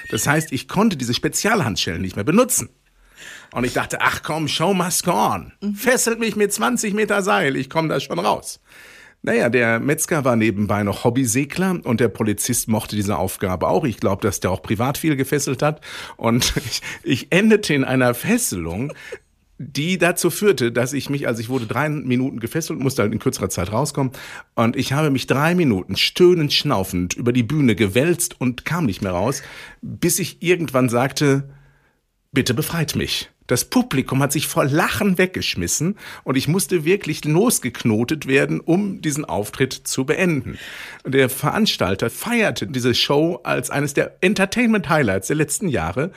Das 0.09 0.25
heißt, 0.25 0.53
ich 0.53 0.69
konnte 0.69 0.95
diese 0.95 1.13
Spezialhandschellen 1.13 2.01
nicht 2.01 2.15
mehr 2.15 2.23
benutzen. 2.23 2.69
Und 3.51 3.63
ich 3.63 3.73
dachte, 3.73 4.01
ach 4.01 4.21
komm, 4.23 4.47
show 4.47 4.73
must 4.73 5.03
go 5.03 5.11
on. 5.11 5.51
Fesselt 5.75 6.19
mich 6.19 6.35
mit 6.35 6.53
20 6.53 6.93
Meter 6.93 7.21
Seil, 7.23 7.55
ich 7.55 7.69
komme 7.69 7.87
da 7.89 7.99
schon 7.99 8.19
raus. 8.19 8.59
Naja, 9.27 9.49
der 9.49 9.81
Metzger 9.81 10.23
war 10.23 10.37
nebenbei 10.37 10.83
noch 10.83 11.03
Hobbysegler 11.03 11.81
und 11.83 11.99
der 11.99 12.07
Polizist 12.07 12.69
mochte 12.69 12.95
diese 12.95 13.17
Aufgabe 13.17 13.67
auch. 13.67 13.83
Ich 13.83 13.97
glaube, 13.97 14.21
dass 14.21 14.39
der 14.39 14.51
auch 14.51 14.61
privat 14.61 14.97
viel 14.97 15.17
gefesselt 15.17 15.61
hat. 15.61 15.81
Und 16.15 16.53
ich, 16.65 16.81
ich 17.03 17.27
endete 17.33 17.73
in 17.73 17.83
einer 17.83 18.13
Fesselung, 18.13 18.93
die 19.57 19.97
dazu 19.97 20.29
führte, 20.29 20.71
dass 20.71 20.93
ich 20.93 21.09
mich, 21.09 21.27
also 21.27 21.41
ich 21.41 21.49
wurde 21.49 21.65
drei 21.65 21.89
Minuten 21.89 22.39
gefesselt, 22.39 22.79
musste 22.79 23.01
halt 23.01 23.11
in 23.11 23.19
kürzerer 23.19 23.49
Zeit 23.49 23.73
rauskommen 23.73 24.13
und 24.55 24.77
ich 24.77 24.93
habe 24.93 25.09
mich 25.09 25.27
drei 25.27 25.55
Minuten 25.55 25.97
stöhnend, 25.97 26.53
schnaufend 26.53 27.13
über 27.13 27.33
die 27.33 27.43
Bühne 27.43 27.75
gewälzt 27.75 28.39
und 28.39 28.63
kam 28.63 28.85
nicht 28.85 29.01
mehr 29.01 29.11
raus, 29.11 29.43
bis 29.81 30.19
ich 30.19 30.41
irgendwann 30.41 30.87
sagte, 30.87 31.49
bitte 32.31 32.53
befreit 32.53 32.95
mich. 32.95 33.29
Das 33.47 33.65
Publikum 33.65 34.21
hat 34.21 34.31
sich 34.31 34.47
vor 34.47 34.65
Lachen 34.65 35.17
weggeschmissen 35.17 35.97
und 36.23 36.35
ich 36.35 36.47
musste 36.47 36.83
wirklich 36.85 37.23
losgeknotet 37.25 38.27
werden, 38.27 38.59
um 38.59 39.01
diesen 39.01 39.25
Auftritt 39.25 39.73
zu 39.73 40.05
beenden. 40.05 40.59
Der 41.05 41.29
Veranstalter 41.29 42.09
feierte 42.09 42.67
diese 42.67 42.93
Show 42.93 43.39
als 43.43 43.69
eines 43.69 43.93
der 43.93 44.17
Entertainment 44.21 44.89
Highlights 44.89 45.27
der 45.27 45.37
letzten 45.37 45.69
Jahre. 45.69 46.11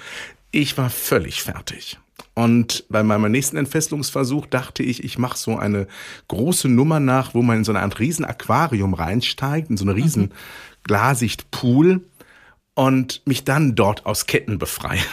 Ich 0.50 0.76
war 0.76 0.90
völlig 0.90 1.42
fertig. 1.42 1.98
Und 2.34 2.84
bei 2.88 3.02
meinem 3.02 3.30
nächsten 3.30 3.56
Entfesselungsversuch 3.56 4.46
dachte 4.46 4.82
ich, 4.82 5.04
ich 5.04 5.18
mache 5.18 5.38
so 5.38 5.56
eine 5.56 5.86
große 6.28 6.68
Nummer 6.68 7.00
nach, 7.00 7.34
wo 7.34 7.42
man 7.42 7.58
in 7.58 7.64
so 7.64 7.72
eine 7.72 7.80
Art 7.80 7.98
riesen 7.98 8.24
Aquarium 8.24 8.94
reinsteigt, 8.94 9.70
in 9.70 9.76
so 9.76 9.84
eine 9.84 9.94
riesen 9.94 10.24
mhm. 10.24 10.32
Glasicht-Pool 10.84 12.02
und 12.74 13.22
mich 13.26 13.44
dann 13.44 13.74
dort 13.74 14.06
aus 14.06 14.26
Ketten 14.26 14.58
befreie. 14.58 15.00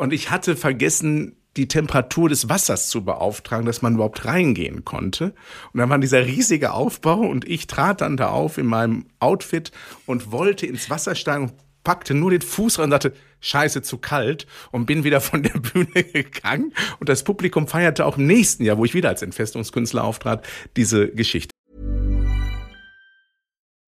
Und 0.00 0.14
ich 0.14 0.30
hatte 0.30 0.56
vergessen, 0.56 1.36
die 1.58 1.68
Temperatur 1.68 2.30
des 2.30 2.48
Wassers 2.48 2.88
zu 2.88 3.04
beauftragen, 3.04 3.66
dass 3.66 3.82
man 3.82 3.96
überhaupt 3.96 4.24
reingehen 4.24 4.82
konnte. 4.86 5.34
Und 5.74 5.78
dann 5.78 5.90
war 5.90 5.98
dieser 5.98 6.24
riesige 6.24 6.72
Aufbau 6.72 7.18
und 7.18 7.46
ich 7.46 7.66
trat 7.66 8.00
dann 8.00 8.16
da 8.16 8.28
auf 8.28 8.56
in 8.56 8.64
meinem 8.64 9.04
Outfit 9.18 9.72
und 10.06 10.32
wollte 10.32 10.64
ins 10.64 10.88
Wasser 10.88 11.14
steigen 11.14 11.42
und 11.42 11.52
packte 11.84 12.14
nur 12.14 12.30
den 12.30 12.40
Fuß 12.40 12.78
rein 12.78 12.84
und 12.84 12.92
sagte, 12.92 13.12
scheiße, 13.40 13.82
zu 13.82 13.98
kalt 13.98 14.46
und 14.70 14.86
bin 14.86 15.04
wieder 15.04 15.20
von 15.20 15.42
der 15.42 15.50
Bühne 15.58 16.02
gegangen. 16.02 16.72
Und 16.98 17.10
das 17.10 17.22
Publikum 17.22 17.68
feierte 17.68 18.06
auch 18.06 18.16
im 18.16 18.26
nächsten 18.26 18.64
Jahr, 18.64 18.78
wo 18.78 18.86
ich 18.86 18.94
wieder 18.94 19.10
als 19.10 19.20
Entfestungskünstler 19.20 20.02
auftrat, 20.02 20.48
diese 20.76 21.10
Geschichte. 21.10 21.52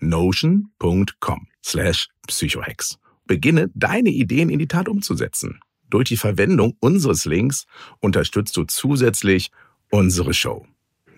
notion.com 0.00 1.48
slash 1.62 2.08
psychohacks. 2.26 2.98
Beginne 3.26 3.70
deine 3.74 4.10
Ideen 4.10 4.50
in 4.50 4.58
die 4.58 4.68
Tat 4.68 4.88
umzusetzen. 4.88 5.60
Durch 5.88 6.08
die 6.08 6.16
Verwendung 6.16 6.76
unseres 6.80 7.24
Links 7.24 7.66
unterstützt 8.00 8.56
du 8.56 8.64
zusätzlich 8.64 9.50
unsere 9.90 10.34
Show. 10.34 10.66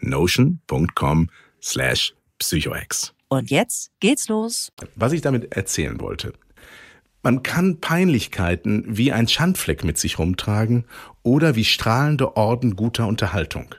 notion.com 0.00 1.30
slash 1.62 2.14
psychohacks. 2.38 3.14
Und 3.28 3.50
jetzt 3.50 3.90
geht's 4.00 4.28
los. 4.28 4.72
Was 4.94 5.12
ich 5.12 5.20
damit 5.20 5.54
erzählen 5.54 6.00
wollte. 6.00 6.32
Man 7.22 7.42
kann 7.42 7.80
Peinlichkeiten 7.80 8.84
wie 8.86 9.12
ein 9.12 9.28
Schandfleck 9.28 9.84
mit 9.84 9.98
sich 9.98 10.18
rumtragen 10.18 10.84
oder 11.22 11.56
wie 11.56 11.64
strahlende 11.64 12.36
Orden 12.36 12.76
guter 12.76 13.06
Unterhaltung. 13.06 13.74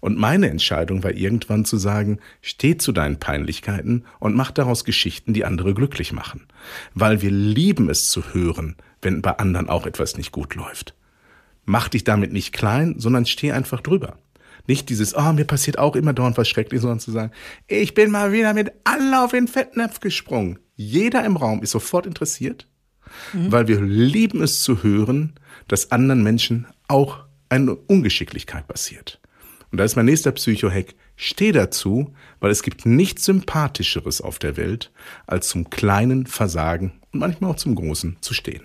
Und 0.00 0.18
meine 0.18 0.50
Entscheidung 0.50 1.02
war 1.02 1.12
irgendwann 1.12 1.64
zu 1.64 1.76
sagen, 1.76 2.18
steh 2.40 2.76
zu 2.76 2.92
deinen 2.92 3.18
Peinlichkeiten 3.18 4.04
und 4.18 4.34
mach 4.34 4.50
daraus 4.50 4.84
Geschichten, 4.84 5.32
die 5.32 5.44
andere 5.44 5.74
glücklich 5.74 6.12
machen. 6.12 6.46
Weil 6.94 7.22
wir 7.22 7.30
lieben 7.30 7.90
es 7.90 8.10
zu 8.10 8.34
hören, 8.34 8.76
wenn 9.00 9.22
bei 9.22 9.38
anderen 9.38 9.68
auch 9.68 9.86
etwas 9.86 10.16
nicht 10.16 10.32
gut 10.32 10.54
läuft. 10.54 10.94
Mach 11.64 11.88
dich 11.88 12.04
damit 12.04 12.32
nicht 12.32 12.52
klein, 12.52 12.96
sondern 12.98 13.26
steh 13.26 13.52
einfach 13.52 13.80
drüber. 13.80 14.18
Nicht 14.66 14.88
dieses, 14.88 15.16
oh, 15.16 15.32
mir 15.32 15.44
passiert 15.44 15.78
auch 15.78 15.96
immer 15.96 16.12
dauernd 16.12 16.38
was 16.38 16.48
Schreckliches, 16.48 16.82
sondern 16.82 17.00
zu 17.00 17.10
sagen, 17.10 17.32
ich 17.66 17.94
bin 17.94 18.10
mal 18.10 18.32
wieder 18.32 18.54
mit 18.54 18.72
Anlauf 18.84 19.32
in 19.32 19.46
den 19.46 19.52
Fettnapf 19.52 20.00
gesprungen. 20.00 20.58
Jeder 20.76 21.24
im 21.24 21.36
Raum 21.36 21.62
ist 21.62 21.72
sofort 21.72 22.06
interessiert, 22.06 22.68
weil 23.32 23.68
wir 23.68 23.80
lieben 23.80 24.42
es 24.42 24.62
zu 24.62 24.82
hören, 24.82 25.34
dass 25.68 25.90
anderen 25.90 26.22
Menschen 26.22 26.66
auch 26.88 27.24
eine 27.48 27.74
Ungeschicklichkeit 27.74 28.66
passiert. 28.66 29.20
Und 29.72 29.78
da 29.78 29.84
ist 29.84 29.96
mein 29.96 30.04
nächster 30.04 30.32
Psychohack. 30.32 30.94
Steh 31.16 31.50
dazu, 31.50 32.14
weil 32.40 32.50
es 32.50 32.62
gibt 32.62 32.86
nichts 32.86 33.24
Sympathischeres 33.24 34.20
auf 34.20 34.38
der 34.38 34.56
Welt, 34.56 34.92
als 35.26 35.48
zum 35.48 35.70
kleinen 35.70 36.26
Versagen 36.26 36.92
und 37.12 37.20
manchmal 37.20 37.50
auch 37.50 37.56
zum 37.56 37.74
großen 37.74 38.18
zu 38.20 38.34
stehen. 38.34 38.62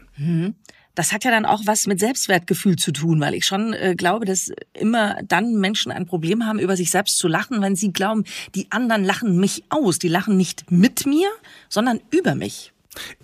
Das 0.96 1.14
hat 1.14 1.24
ja 1.24 1.32
dann 1.32 1.46
auch 1.46 1.62
was 1.66 1.88
mit 1.88 2.00
Selbstwertgefühl 2.00 2.76
zu 2.76 2.92
tun, 2.92 3.22
weil 3.22 3.36
ich 3.36 3.46
schon 3.46 3.74
äh, 3.74 3.96
glaube, 3.96 4.26
dass 4.26 4.52
immer 4.74 5.18
dann 5.24 5.56
Menschen 5.56 5.92
ein 5.92 6.08
Problem 6.08 6.46
haben, 6.46 6.60
über 6.60 6.76
sich 6.76 6.90
selbst 6.90 7.20
zu 7.20 7.28
lachen, 7.28 7.62
wenn 7.62 7.76
sie 7.76 7.94
glauben, 7.94 8.24
die 8.56 8.72
anderen 8.72 9.04
lachen 9.04 9.40
mich 9.40 9.64
aus. 9.70 10.00
Die 10.00 10.08
lachen 10.08 10.36
nicht 10.38 10.72
mit 10.72 11.06
mir, 11.06 11.30
sondern 11.70 12.00
über 12.10 12.36
mich. 12.36 12.74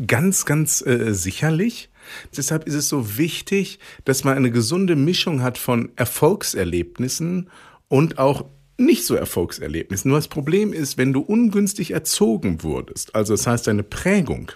Ganz, 0.06 0.46
ganz 0.46 0.86
äh, 0.86 1.14
sicherlich. 1.14 1.90
Deshalb 2.36 2.66
ist 2.68 2.76
es 2.76 2.90
so 2.90 3.18
wichtig, 3.18 3.80
dass 4.06 4.24
man 4.24 4.38
eine 4.38 4.52
gesunde 4.52 4.96
Mischung 4.96 5.42
hat 5.42 5.58
von 5.58 5.92
Erfolgserlebnissen 5.96 7.50
und 7.94 8.18
auch 8.18 8.46
nicht 8.80 9.06
so 9.06 9.14
Erfolgserlebnissen. 9.14 10.10
Nur 10.10 10.18
das 10.18 10.28
Problem 10.28 10.74
ist, 10.74 10.98
wenn 10.98 11.14
du 11.14 11.20
ungünstig 11.20 11.92
erzogen 11.92 12.64
wurdest, 12.64 13.14
also 13.14 13.36
das 13.36 13.46
heißt, 13.46 13.68
deine 13.68 13.84
Prägung 13.84 14.52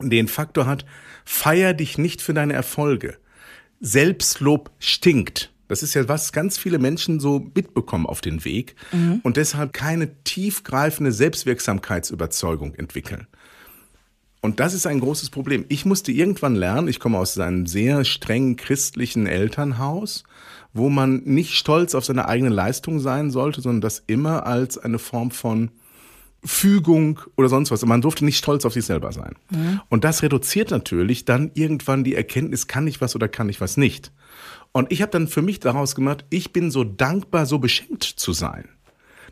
den 0.00 0.28
Faktor 0.28 0.66
hat, 0.66 0.86
feier 1.24 1.74
dich 1.74 1.98
nicht 1.98 2.22
für 2.22 2.34
deine 2.34 2.52
Erfolge. 2.52 3.16
Selbstlob 3.80 4.70
stinkt. 4.78 5.52
Das 5.66 5.82
ist 5.82 5.94
ja 5.94 6.08
was 6.08 6.32
ganz 6.32 6.58
viele 6.58 6.78
Menschen 6.78 7.18
so 7.18 7.50
mitbekommen 7.56 8.06
auf 8.06 8.20
den 8.20 8.44
Weg 8.44 8.76
und 9.24 9.36
deshalb 9.36 9.72
keine 9.72 10.22
tiefgreifende 10.22 11.10
Selbstwirksamkeitsüberzeugung 11.10 12.76
entwickeln. 12.76 13.26
Und 14.40 14.60
das 14.60 14.74
ist 14.74 14.86
ein 14.86 15.00
großes 15.00 15.30
Problem. 15.30 15.64
Ich 15.68 15.84
musste 15.84 16.12
irgendwann 16.12 16.54
lernen, 16.54 16.86
ich 16.86 17.00
komme 17.00 17.18
aus 17.18 17.36
einem 17.36 17.66
sehr 17.66 18.04
streng 18.04 18.54
christlichen 18.54 19.26
Elternhaus, 19.26 20.22
wo 20.72 20.88
man 20.88 21.22
nicht 21.24 21.54
stolz 21.54 21.94
auf 21.94 22.04
seine 22.04 22.28
eigene 22.28 22.50
Leistung 22.50 23.00
sein 23.00 23.30
sollte, 23.30 23.60
sondern 23.60 23.80
das 23.80 24.02
immer 24.06 24.46
als 24.46 24.78
eine 24.78 24.98
Form 24.98 25.30
von 25.30 25.70
Fügung 26.44 27.20
oder 27.36 27.48
sonst 27.48 27.70
was. 27.70 27.84
Man 27.84 28.00
durfte 28.00 28.24
nicht 28.24 28.38
stolz 28.38 28.64
auf 28.64 28.72
sich 28.72 28.84
selber 28.84 29.12
sein. 29.12 29.34
Und 29.88 30.04
das 30.04 30.22
reduziert 30.22 30.70
natürlich 30.70 31.24
dann 31.24 31.50
irgendwann 31.54 32.04
die 32.04 32.14
Erkenntnis, 32.14 32.68
kann 32.68 32.86
ich 32.86 33.00
was 33.00 33.16
oder 33.16 33.28
kann 33.28 33.48
ich 33.48 33.60
was 33.60 33.76
nicht. 33.76 34.12
Und 34.72 34.92
ich 34.92 35.02
habe 35.02 35.10
dann 35.10 35.26
für 35.26 35.42
mich 35.42 35.60
daraus 35.60 35.94
gemacht, 35.94 36.24
ich 36.30 36.52
bin 36.52 36.70
so 36.70 36.84
dankbar, 36.84 37.46
so 37.46 37.58
beschenkt 37.58 38.04
zu 38.04 38.32
sein. 38.32 38.68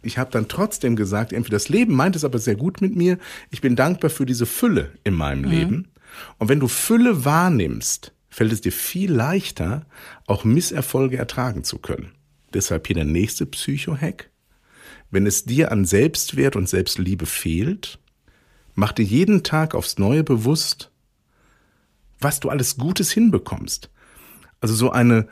Ich 0.02 0.18
habe 0.18 0.30
dann 0.30 0.48
trotzdem 0.48 0.96
gesagt, 0.96 1.32
irgendwie 1.32 1.50
das 1.50 1.68
Leben 1.68 1.94
meint 1.94 2.16
es 2.16 2.24
aber 2.24 2.38
sehr 2.38 2.56
gut 2.56 2.80
mit 2.80 2.96
mir. 2.96 3.18
Ich 3.50 3.60
bin 3.60 3.76
dankbar 3.76 4.10
für 4.10 4.26
diese 4.26 4.46
Fülle 4.46 4.92
in 5.04 5.14
meinem 5.14 5.44
Leben. 5.44 5.88
Und 6.38 6.48
wenn 6.48 6.60
du 6.60 6.68
Fülle 6.68 7.24
wahrnimmst, 7.24 8.12
fällt 8.36 8.52
es 8.52 8.60
dir 8.60 8.70
viel 8.70 9.10
leichter, 9.10 9.86
auch 10.26 10.44
Misserfolge 10.44 11.16
ertragen 11.16 11.64
zu 11.64 11.78
können. 11.78 12.12
Deshalb 12.52 12.86
hier 12.86 12.96
der 12.96 13.06
nächste 13.06 13.46
Psycho-Hack. 13.46 14.28
Wenn 15.10 15.26
es 15.26 15.46
dir 15.46 15.72
an 15.72 15.86
Selbstwert 15.86 16.54
und 16.54 16.68
Selbstliebe 16.68 17.24
fehlt, 17.24 17.98
mach 18.74 18.92
dir 18.92 19.04
jeden 19.04 19.42
Tag 19.42 19.74
aufs 19.74 19.96
Neue 19.96 20.22
bewusst, 20.22 20.90
was 22.20 22.38
du 22.38 22.50
alles 22.50 22.76
Gutes 22.76 23.10
hinbekommst. 23.10 23.88
Also 24.60 24.74
so 24.74 24.90
eine 24.90 25.28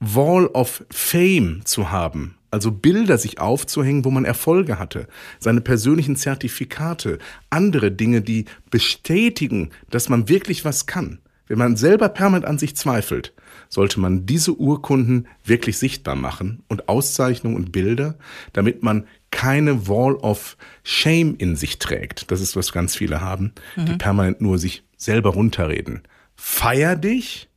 Wall 0.00 0.48
of 0.48 0.84
Fame 0.90 1.60
zu 1.64 1.92
haben, 1.92 2.38
also 2.50 2.72
Bilder 2.72 3.18
sich 3.18 3.38
aufzuhängen, 3.38 4.04
wo 4.04 4.10
man 4.10 4.24
Erfolge 4.24 4.80
hatte, 4.80 5.06
seine 5.38 5.60
persönlichen 5.60 6.16
Zertifikate, 6.16 7.20
andere 7.50 7.92
Dinge, 7.92 8.20
die 8.20 8.46
bestätigen, 8.68 9.70
dass 9.90 10.08
man 10.08 10.28
wirklich 10.28 10.64
was 10.64 10.86
kann. 10.86 11.20
Wenn 11.48 11.58
man 11.58 11.76
selber 11.76 12.08
permanent 12.08 12.44
an 12.44 12.58
sich 12.58 12.76
zweifelt, 12.76 13.32
sollte 13.68 14.00
man 14.00 14.26
diese 14.26 14.52
Urkunden 14.52 15.26
wirklich 15.44 15.78
sichtbar 15.78 16.14
machen 16.14 16.62
und 16.68 16.88
Auszeichnungen 16.88 17.56
und 17.56 17.72
Bilder, 17.72 18.16
damit 18.52 18.82
man 18.82 19.06
keine 19.30 19.88
Wall 19.88 20.14
of 20.14 20.56
Shame 20.84 21.34
in 21.36 21.56
sich 21.56 21.78
trägt. 21.78 22.30
Das 22.30 22.40
ist, 22.40 22.56
was 22.56 22.72
ganz 22.72 22.96
viele 22.96 23.20
haben, 23.20 23.52
die 23.76 23.96
permanent 23.96 24.40
nur 24.40 24.58
sich 24.58 24.84
selber 24.96 25.30
runterreden. 25.30 26.02
Feier 26.36 26.96
dich, 26.96 27.48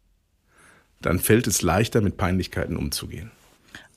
dann 1.01 1.19
fällt 1.19 1.47
es 1.47 1.62
leichter, 1.62 2.01
mit 2.01 2.17
Peinlichkeiten 2.17 2.75
umzugehen. 2.75 3.32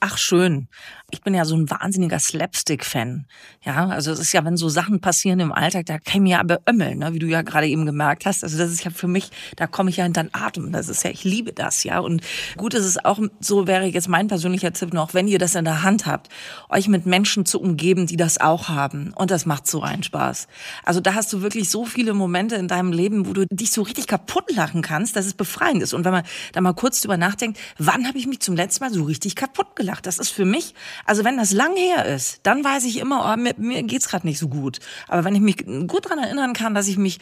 Ach 0.01 0.19
schön. 0.19 0.69
Ich 1.15 1.23
bin 1.23 1.33
ja 1.33 1.45
so 1.45 1.55
ein 1.55 1.71
wahnsinniger 1.71 2.19
Slapstick-Fan. 2.19 3.27
Ja, 3.65 3.87
also 3.87 4.11
es 4.11 4.19
ist 4.19 4.33
ja, 4.33 4.45
wenn 4.45 4.57
so 4.57 4.69
Sachen 4.69 5.01
passieren 5.01 5.39
im 5.39 5.53
Alltag, 5.53 5.87
da 5.87 6.01
kann 6.01 6.17
ich 6.17 6.21
mir 6.23 6.39
ja 6.39 6.43
beömmeln, 6.43 6.99
ne, 6.99 7.15
wie 7.15 7.21
du 7.21 7.29
ja 7.29 7.43
gerade 7.43 7.69
eben 7.69 7.87
gemerkt 7.87 8.27
hast. 8.27 8.43
Also 8.43 8.59
das 8.59 8.73
ist 8.73 8.83
ja 8.83 8.91
für 8.91 9.07
mich, 9.07 9.31
da 9.55 9.69
komme 9.69 9.91
ich 9.91 9.99
ja 9.99 10.05
hinter 10.05 10.25
den 10.25 10.35
Atem. 10.35 10.73
Das 10.73 10.89
ist 10.89 11.05
ja, 11.05 11.11
ich 11.11 11.23
liebe 11.23 11.53
das, 11.53 11.85
ja. 11.85 12.01
Und 12.01 12.23
gut 12.57 12.75
ist 12.75 12.85
es 12.85 13.05
auch, 13.05 13.21
so 13.39 13.69
wäre 13.69 13.85
jetzt 13.85 14.09
mein 14.09 14.27
persönlicher 14.27 14.73
Tipp 14.73 14.93
noch, 14.93 15.15
wenn 15.15 15.29
ihr 15.29 15.39
das 15.39 15.55
in 15.55 15.65
der 15.65 15.85
Hand 15.85 16.05
habt, 16.05 16.31
euch 16.69 16.89
mit 16.89 17.07
Menschen 17.07 17.47
zu 17.47 17.61
umgeben, 17.61 18.09
die 18.09 18.17
das 18.17 18.41
auch 18.41 18.69
haben. 18.69 19.13
Und 19.15 19.31
das 19.31 19.47
macht 19.47 19.69
so 19.69 19.83
einen 19.83 20.03
Spaß. 20.03 20.49
Also 20.83 20.99
da 20.99 21.15
hast 21.15 21.33
du 21.33 21.43
wirklich 21.43 21.71
so 21.71 21.85
viele 21.85 22.13
Momente 22.13 22.57
in 22.57 22.67
deinem 22.67 22.91
Leben, 22.91 23.29
wo 23.29 23.35
du 23.35 23.47
dich 23.47 23.71
so 23.71 23.83
richtig 23.83 24.09
kaputt 24.09 24.53
lachen 24.53 24.83
kannst, 24.83 25.15
dass 25.15 25.27
es 25.27 25.35
befreiend 25.35 25.81
ist. 25.81 25.95
Und 25.95 26.05
wenn 26.05 26.13
man 26.13 26.25
da 26.51 26.61
mal 26.61 26.75
kurz 26.75 27.01
drüber 27.01 27.17
nachdenkt, 27.17 27.61
wann 27.79 28.09
habe 28.09 28.19
ich 28.19 28.27
mich 28.27 28.41
zum 28.41 28.57
letzten 28.57 28.83
Mal 28.83 28.93
so 28.93 29.05
richtig 29.05 29.37
kaputt 29.37 29.77
gelacht? 29.77 30.07
Das 30.07 30.19
ist 30.19 30.31
für 30.31 30.45
mich, 30.45 30.75
also 31.05 31.25
wenn 31.25 31.37
das 31.37 31.53
lang 31.53 31.77
her 31.77 32.07
ist, 32.07 32.41
dann 32.43 32.65
weiß 32.65 32.85
ich 32.85 32.99
immer, 32.99 33.33
oh, 33.33 33.41
mir, 33.41 33.55
mir 33.59 33.83
geht's 33.83 34.09
gerade 34.09 34.27
nicht 34.27 34.39
so 34.39 34.49
gut. 34.49 34.79
Aber 35.09 35.25
wenn 35.25 35.35
ich 35.35 35.41
mich 35.41 35.59
gut 35.87 36.09
dran 36.09 36.19
erinnern 36.19 36.53
kann, 36.53 36.75
dass 36.75 36.89
ich 36.89 36.97
mich, 36.97 37.19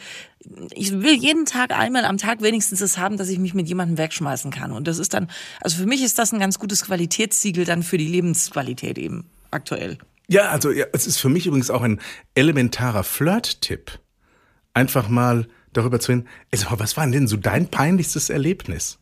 ich 0.73 0.91
will 0.91 1.15
jeden 1.15 1.45
Tag 1.45 1.71
einmal 1.71 2.05
am 2.05 2.17
Tag 2.17 2.41
wenigstens 2.41 2.81
es 2.81 2.97
haben, 2.97 3.17
dass 3.17 3.29
ich 3.29 3.39
mich 3.39 3.53
mit 3.53 3.67
jemandem 3.67 3.97
wegschmeißen 3.97 4.51
kann. 4.51 4.71
Und 4.71 4.87
das 4.87 4.99
ist 4.99 5.13
dann, 5.13 5.29
also 5.61 5.77
für 5.77 5.85
mich 5.85 6.03
ist 6.03 6.19
das 6.19 6.33
ein 6.33 6.39
ganz 6.39 6.59
gutes 6.59 6.85
Qualitätssiegel 6.85 7.65
dann 7.65 7.83
für 7.83 7.97
die 7.97 8.07
Lebensqualität 8.07 8.97
eben 8.97 9.29
aktuell. 9.51 9.97
Ja, 10.27 10.49
also 10.49 10.71
ja, 10.71 10.85
es 10.93 11.05
ist 11.05 11.17
für 11.17 11.29
mich 11.29 11.47
übrigens 11.47 11.69
auch 11.69 11.81
ein 11.81 11.99
elementarer 12.35 13.03
Flirt-Tipp. 13.03 13.99
Einfach 14.73 15.07
mal 15.07 15.47
darüber 15.73 15.99
zu 15.99 16.11
reden, 16.11 16.27
also, 16.51 16.67
was 16.71 16.97
war 16.97 17.05
denn 17.07 17.27
so 17.27 17.37
dein 17.37 17.67
peinlichstes 17.67 18.29
Erlebnis? 18.29 18.99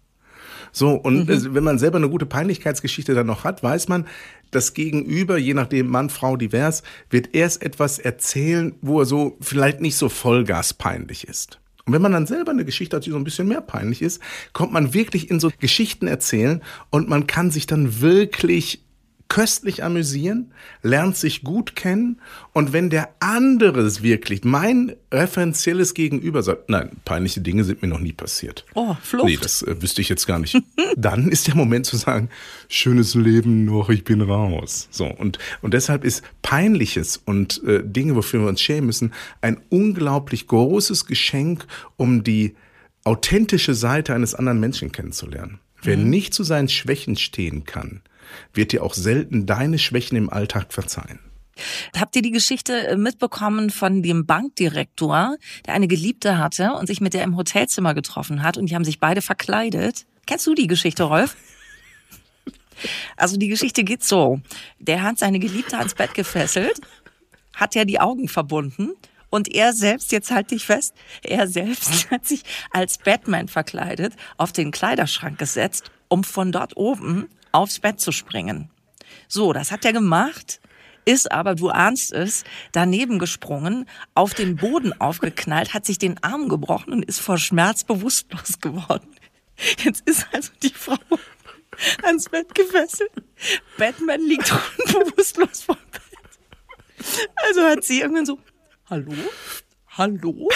So, 0.72 0.92
und 0.92 1.28
mhm. 1.28 1.54
wenn 1.54 1.64
man 1.64 1.80
selber 1.80 1.98
eine 1.98 2.10
gute 2.10 2.26
Peinlichkeitsgeschichte 2.26 3.14
dann 3.14 3.28
noch 3.28 3.44
hat, 3.44 3.64
weiß 3.64 3.88
man, 3.88 4.06
das 4.52 4.74
Gegenüber, 4.74 5.38
je 5.38 5.54
nachdem 5.54 5.88
Mann, 5.88 6.10
Frau, 6.10 6.36
divers, 6.36 6.84
wird 7.10 7.34
erst 7.34 7.62
etwas 7.62 8.00
erzählen, 8.00 8.76
wo 8.82 9.00
er 9.00 9.06
so 9.06 9.38
vielleicht 9.42 9.82
nicht 9.82 9.96
so 9.96 10.10
Vollgas 10.10 10.74
peinlich 10.74 11.28
ist. 11.28 11.60
Und 11.86 11.94
wenn 11.94 12.02
man 12.02 12.12
dann 12.12 12.28
selber 12.28 12.52
eine 12.52 12.66
Geschichte 12.66 12.96
hat, 12.96 13.06
die 13.06 13.10
so 13.10 13.18
ein 13.18 13.24
bisschen 13.24 13.48
mehr 13.48 13.62
peinlich 13.62 14.02
ist, 14.02 14.22
kommt 14.54 14.72
man 14.72 14.94
wirklich 14.94 15.32
in 15.32 15.40
so 15.40 15.52
Geschichten 15.60 16.08
erzählen 16.08 16.62
und 16.90 17.10
man 17.10 17.28
kann 17.28 17.50
sich 17.50 17.66
dann 17.66 18.02
wirklich 18.02 18.84
köstlich 19.32 19.82
amüsieren, 19.82 20.52
lernt 20.82 21.16
sich 21.16 21.42
gut 21.42 21.78
kennen 21.78 22.20
und 22.52 22.74
wenn 22.74 22.90
der 22.90 23.16
andere 23.22 23.80
es 23.80 24.04
wirklich, 24.04 24.44
mein 24.44 24.94
referenzielles 25.10 25.94
Gegenüber 25.94 26.44
sagt, 26.44 26.70
nein, 26.70 26.98
peinliche 27.06 27.40
Dinge 27.40 27.64
sind 27.64 27.82
mir 27.82 27.88
noch 27.88 28.02
nie 28.02 28.12
passiert. 28.12 28.66
Oh, 28.74 28.94
Flucht. 29.02 29.26
Nee, 29.26 29.40
das 29.42 29.62
äh, 29.62 29.82
wüsste 29.82 30.02
ich 30.02 30.10
jetzt 30.10 30.28
gar 30.28 30.38
nicht. 30.38 30.62
Dann 30.98 31.30
ist 31.30 31.48
der 31.48 31.56
Moment 31.56 31.86
zu 31.86 31.96
sagen, 31.96 32.28
schönes 32.68 33.16
Leben 33.16 33.64
noch, 33.64 33.90
ich 33.90 34.04
bin 34.04 34.20
raus. 34.20 34.90
So, 34.92 35.06
und, 35.06 35.40
und 35.62 35.74
deshalb 35.74 36.04
ist 36.04 36.24
Peinliches 36.42 37.16
und 37.16 37.64
äh, 37.64 37.82
Dinge, 37.86 38.18
wofür 38.18 38.42
wir 38.42 38.50
uns 38.50 38.60
schämen 38.60 38.88
müssen, 38.88 39.14
ein 39.40 39.62
unglaublich 39.70 40.48
großes 40.48 41.06
Geschenk, 41.06 41.68
um 41.96 42.26
die 42.26 42.54
authentische 43.06 43.76
Seite 43.76 44.14
eines 44.14 44.36
anderen 44.36 44.60
Menschen 44.60 44.92
kennenzulernen. 44.92 45.60
Wer 45.84 45.96
mhm. 45.96 46.10
nicht 46.10 46.34
zu 46.34 46.44
seinen 46.44 46.68
Schwächen 46.68 47.16
stehen 47.16 47.64
kann, 47.64 48.02
wird 48.54 48.72
dir 48.72 48.84
auch 48.84 48.94
selten 48.94 49.46
deine 49.46 49.80
Schwächen 49.80 50.18
im 50.18 50.30
Alltag 50.30 50.74
verzeihen. 50.74 51.20
Habt 51.96 52.16
ihr 52.16 52.22
die 52.22 52.32
Geschichte 52.32 52.88
äh, 52.88 52.98
mitbekommen 52.98 53.70
von 53.70 54.02
dem 54.02 54.26
Bankdirektor, 54.26 55.38
der 55.66 55.74
eine 55.74 55.88
Geliebte 55.88 56.38
hatte 56.38 56.74
und 56.74 56.88
sich 56.88 57.02
mit 57.02 57.14
der 57.14 57.24
im 57.24 57.38
Hotelzimmer 57.38 57.94
getroffen 57.94 58.44
hat 58.44 58.58
und 58.58 58.70
die 58.70 58.76
haben 58.76 58.86
sich 58.86 59.00
beide 59.00 59.22
verkleidet? 59.22 60.06
Kennst 60.26 60.48
du 60.48 60.54
die 60.54 60.68
Geschichte, 60.68 61.04
Rolf? 61.04 61.36
Also 63.16 63.38
die 63.38 63.48
Geschichte 63.48 63.84
geht 63.84 64.04
so. 64.04 64.42
Der 64.80 65.04
hat 65.04 65.20
seine 65.20 65.40
Geliebte 65.40 65.78
ans 65.78 65.94
Bett 65.94 66.14
gefesselt, 66.14 66.82
hat 67.56 67.76
ja 67.76 67.86
die 67.86 68.00
Augen 68.00 68.28
verbunden 68.28 68.94
und 69.30 69.54
er 69.54 69.74
selbst, 69.74 70.12
jetzt 70.12 70.32
halt 70.32 70.52
dich 70.52 70.66
fest, 70.66 70.94
er 71.24 71.48
selbst 71.48 72.10
hat 72.12 72.28
sich 72.28 72.44
als 72.72 72.98
Batman 72.98 73.48
verkleidet, 73.48 74.14
auf 74.38 74.52
den 74.52 74.72
Kleiderschrank 74.72 75.38
gesetzt, 75.38 75.92
um 76.08 76.24
von 76.24 76.52
dort 76.52 76.76
oben 76.78 77.30
aufs 77.52 77.80
Bett 77.80 78.00
zu 78.00 78.12
springen. 78.12 78.70
So, 79.28 79.54
das 79.54 79.72
hat 79.72 79.86
er 79.86 79.94
gemacht, 79.94 80.62
ist 81.06 81.32
aber, 81.32 81.56
du 81.56 81.70
ahnst 81.70 82.12
es, 82.12 82.44
daneben 82.72 83.20
gesprungen, 83.20 83.88
auf 84.14 84.34
den 84.34 84.56
Boden 84.56 84.94
aufgeknallt, 85.00 85.74
hat 85.74 85.86
sich 85.86 85.98
den 85.98 86.22
Arm 86.24 86.50
gebrochen 86.50 86.94
und 86.94 87.06
ist 87.06 87.20
vor 87.20 87.38
Schmerz 87.38 87.84
bewusstlos 87.84 88.60
geworden. 88.60 89.16
Jetzt 89.84 90.08
ist 90.08 90.28
also 90.32 90.52
die 90.62 90.74
Frau 90.74 90.98
ans 92.04 92.30
Bett 92.30 92.54
gefesselt. 92.54 93.12
Batman 93.78 94.22
liegt 94.22 94.50
bewusstlos 94.86 95.64
vor 95.64 95.76
dem 95.76 95.92
Bett. 95.92 97.30
Also 97.48 97.62
hat 97.64 97.84
sie 97.84 98.02
irgendwann 98.02 98.26
so, 98.26 98.40
hallo? 98.90 99.14
Hallo? 99.98 100.48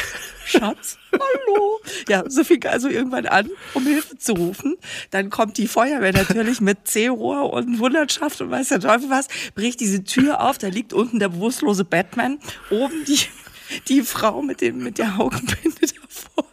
Schatz? 0.45 0.97
Hallo? 1.11 1.81
Ja, 2.07 2.23
so 2.29 2.45
fing 2.45 2.65
also 2.65 2.87
irgendwann 2.87 3.25
an, 3.25 3.49
um 3.73 3.85
Hilfe 3.85 4.17
zu 4.17 4.31
rufen. 4.31 4.77
Dann 5.11 5.29
kommt 5.29 5.57
die 5.57 5.67
Feuerwehr 5.67 6.13
natürlich 6.13 6.61
mit 6.61 6.87
C-Rohr 6.87 7.51
und 7.51 7.79
Wundertschaft 7.79 8.39
und 8.39 8.49
weiß 8.49 8.69
der 8.69 8.79
Teufel 8.79 9.09
was, 9.09 9.27
bricht 9.53 9.81
diese 9.81 10.05
Tür 10.05 10.39
auf, 10.39 10.57
da 10.57 10.67
liegt 10.67 10.93
unten 10.93 11.19
der 11.19 11.27
bewusstlose 11.27 11.83
Batman, 11.83 12.39
oben 12.69 13.03
die, 13.05 13.19
die 13.89 14.03
Frau 14.03 14.41
mit 14.41 14.61
dem, 14.61 14.81
mit 14.81 14.99
der 14.99 15.19
Augenbinde 15.19 15.81
davor. 15.81 16.45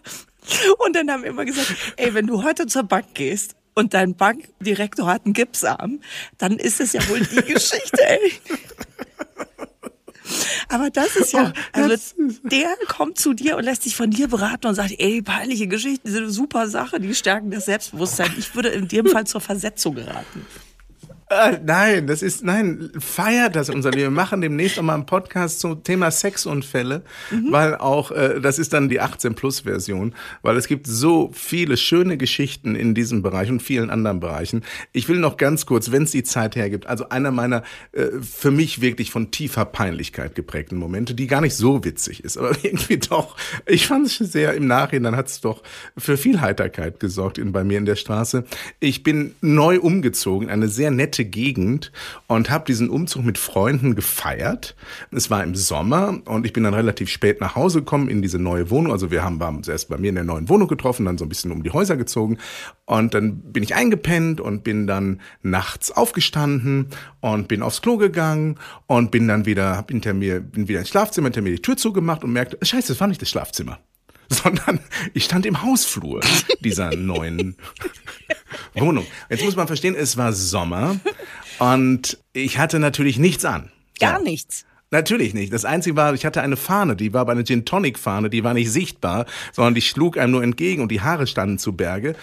Und 0.85 0.97
dann 0.97 1.09
haben 1.09 1.23
wir 1.23 1.31
immer 1.31 1.45
gesagt, 1.45 1.73
ey, 1.97 2.15
wenn 2.15 2.27
du 2.27 2.43
heute 2.43 2.67
zur 2.67 2.83
Bank 2.83 3.15
gehst 3.15 3.55
und 3.75 3.95
dein 3.95 4.17
Bankdirektor 4.17 5.07
hat 5.07 5.25
einen 5.25 5.35
Gipsarm, 5.35 6.01
dann 6.37 6.57
ist 6.59 6.81
es 6.81 6.95
ja 6.95 7.09
wohl 7.09 7.21
die 7.21 7.43
Geschichte, 7.43 8.05
ey. 8.05 8.33
Aber 10.73 10.89
das 10.89 11.17
ist 11.17 11.33
ja, 11.33 11.53
also 11.73 11.95
der 12.45 12.75
kommt 12.89 13.19
zu 13.19 13.35
dir 13.35 13.59
und 13.59 13.65
lässt 13.65 13.83
sich 13.83 13.95
von 13.95 14.11
dir 14.11 14.29
beraten 14.29 14.67
und 14.67 14.75
sagt, 14.75 14.95
ey, 14.99 15.21
peinliche 15.21 15.67
Geschichten 15.67 16.11
sind 16.11 16.23
eine 16.23 16.31
super 16.31 16.69
Sache, 16.69 16.99
die 16.99 17.15
stärken 17.15 17.51
das 17.51 17.67
Selbstbewusstsein. 17.67 18.31
Ich 18.39 18.55
würde 18.55 18.71
in 18.71 18.89
dem 18.89 19.07
Fall 19.13 19.27
zur 19.27 19.43
Versetzung 19.43 19.99
raten. 19.99 20.47
Äh, 21.33 21.61
nein, 21.65 22.07
das 22.07 22.23
ist, 22.23 22.45
nein, 22.45 22.91
feiert 22.99 23.57
das 23.57 23.71
unser 23.71 23.91
Leben. 23.91 24.03
Wir 24.03 24.11
machen 24.11 24.41
demnächst 24.41 24.79
auch 24.79 24.83
mal 24.83 24.95
einen 24.95 25.07
Podcast 25.07 25.61
zum 25.61 25.83
Thema 25.83 26.11
Sexunfälle, 26.11 27.03
mhm. 27.31 27.47
weil 27.51 27.75
auch, 27.75 28.11
äh, 28.11 28.41
das 28.41 28.59
ist 28.59 28.73
dann 28.73 28.89
die 28.89 29.01
18-Plus-Version, 29.01 30.15
weil 30.43 30.57
es 30.57 30.67
gibt 30.67 30.87
so 30.87 31.31
viele 31.33 31.77
schöne 31.77 32.19
Geschichten 32.19 32.75
in 32.75 32.95
diesem 32.95 33.23
Bereich 33.23 33.51
und 33.51 33.63
vielen 33.63 33.89
anderen 33.89 34.21
Bereichen. 34.21 34.63
Ich 34.93 35.09
will 35.09 35.19
noch 35.19 35.39
ganz 35.39 35.65
kurz, 35.65 35.91
wenn 35.91 36.03
es 36.03 36.11
die 36.11 36.23
Zeit 36.23 36.55
hergibt, 36.55 36.87
also 36.87 37.09
einer 37.09 37.31
meiner 37.31 37.63
äh, 37.93 38.09
für 38.21 38.51
mich 38.51 38.81
wirklich 38.83 39.11
von 39.11 39.31
tiefer 39.31 39.65
Peinlichkeit 39.65 40.35
geprägten 40.35 40.77
Momente, 40.77 41.15
die 41.15 41.27
gar 41.27 41.41
nicht 41.41 41.57
so 41.57 41.83
witzig 41.85 42.25
ist, 42.25 42.37
aber 42.37 42.51
irgendwie 42.63 42.99
doch. 42.99 43.37
Ich 43.67 43.87
fand 43.87 44.07
es 44.07 44.19
sehr 44.19 44.55
im 44.55 44.67
Nachhinein 44.67 45.17
hat 45.17 45.29
es 45.29 45.41
doch 45.41 45.63
für 45.97 46.17
viel 46.17 46.41
Heiterkeit 46.41 47.01
gesorgt 47.01 47.39
in, 47.39 47.53
bei 47.53 47.65
mir 47.65 47.79
in 47.79 47.87
der 47.87 47.97
Straße. 47.97 48.45
Ich 48.81 49.03
bin 49.03 49.35
neu 49.41 49.81
umgezogen, 49.81 50.51
eine 50.51 50.69
sehr 50.69 50.91
nette 50.91 51.22
nette 51.23 51.25
Gegend 51.25 51.93
und 52.27 52.51
habe 52.51 52.65
diesen 52.67 52.89
Umzug 52.91 53.25
mit 53.25 53.39
Freunden 53.39 53.95
gefeiert. 53.95 54.75
Es 55.11 55.31
war 55.31 55.43
im 55.43 55.55
Sommer 55.55 56.21
und 56.27 56.47
ich 56.47 56.53
bin 56.53 56.65
dann 56.65 56.75
relativ 56.75 57.09
spät 57.09 57.41
nach 57.41 57.55
Hause 57.55 57.81
gekommen 57.81 58.09
in 58.09 58.23
diese 58.23 58.39
neue 58.39 58.71
Wohnung. 58.71 58.93
Also 58.93 59.11
wir 59.11 59.23
haben 59.23 59.41
uns 59.41 59.69
erst 59.69 59.89
bei 59.89 59.97
mir 59.97 60.09
in 60.09 60.17
der 60.17 60.25
neuen 60.25 60.49
Wohnung 60.49 60.69
getroffen, 60.69 61.07
dann 61.07 61.19
so 61.19 61.25
ein 61.25 61.29
bisschen 61.29 61.53
um 61.53 61.63
die 61.63 61.71
Häuser 61.71 61.97
gezogen 61.97 62.39
und 62.87 63.15
dann 63.15 63.37
bin 63.53 63.63
ich 63.63 63.75
eingepennt 63.75 64.41
und 64.41 64.65
bin 64.65 64.87
dann 64.87 65.21
nachts 65.43 65.91
aufgestanden 65.91 66.89
und 67.21 67.49
bin 67.49 67.63
aufs 67.63 67.83
Klo 67.83 67.97
gegangen 67.97 68.57
und 68.87 69.11
bin 69.11 69.29
dann 69.29 69.47
wieder, 69.47 69.85
hinter 69.89 70.15
mir, 70.15 70.41
bin 70.41 70.69
wieder 70.69 70.81
ins 70.81 70.89
Schlafzimmer, 70.89 71.27
hinter 71.27 71.43
mir 71.43 71.51
die 71.51 71.63
Tür 71.63 71.77
zugemacht 71.77 72.25
und 72.25 72.33
merkte, 72.33 72.59
scheiße, 72.65 72.89
das 72.89 73.01
war 73.01 73.09
nicht 73.09 73.23
das 73.23 73.31
Schlafzimmer 73.31 73.79
sondern 74.43 74.81
ich 75.15 75.25
stand 75.25 75.47
im 75.47 75.63
Hausflur 75.63 76.21
dieser 76.61 76.95
neuen 76.97 77.57
Wohnung. 78.75 79.07
Jetzt 79.29 79.45
muss 79.45 79.57
man 79.57 79.67
verstehen, 79.67 79.95
es 79.95 80.17
war 80.17 80.33
Sommer 80.33 80.97
und 81.59 82.19
ich 82.33 82.59
hatte 82.59 82.79
natürlich 82.79 83.19
nichts 83.19 83.45
an. 83.45 83.71
Gar 84.01 84.19
so. 84.19 84.25
nichts. 84.25 84.65
Natürlich 84.91 85.33
nicht. 85.33 85.53
Das 85.53 85.65
Einzige 85.65 85.97
war, 85.97 86.13
ich 86.13 86.27
hatte 86.27 86.43
eine 86.43 86.57
Fahne, 86.57 86.97
die 86.97 87.15
war 87.15 87.23
aber 87.23 87.33
eine 87.33 87.45
Gin 87.45 87.65
Tonic 87.65 87.99
Fahne, 87.99 88.29
die 88.29 88.45
war 88.45 88.53
nicht 88.53 88.71
sichtbar, 88.71 89.25
sondern 89.53 89.75
die 89.75 89.81
schlug 89.81 90.19
einem 90.19 90.33
nur 90.33 90.43
entgegen 90.43 90.83
und 90.83 90.91
die 90.91 91.01
Haare 91.01 91.27
standen 91.27 91.59
zu 91.59 91.73
Berge. 91.73 92.15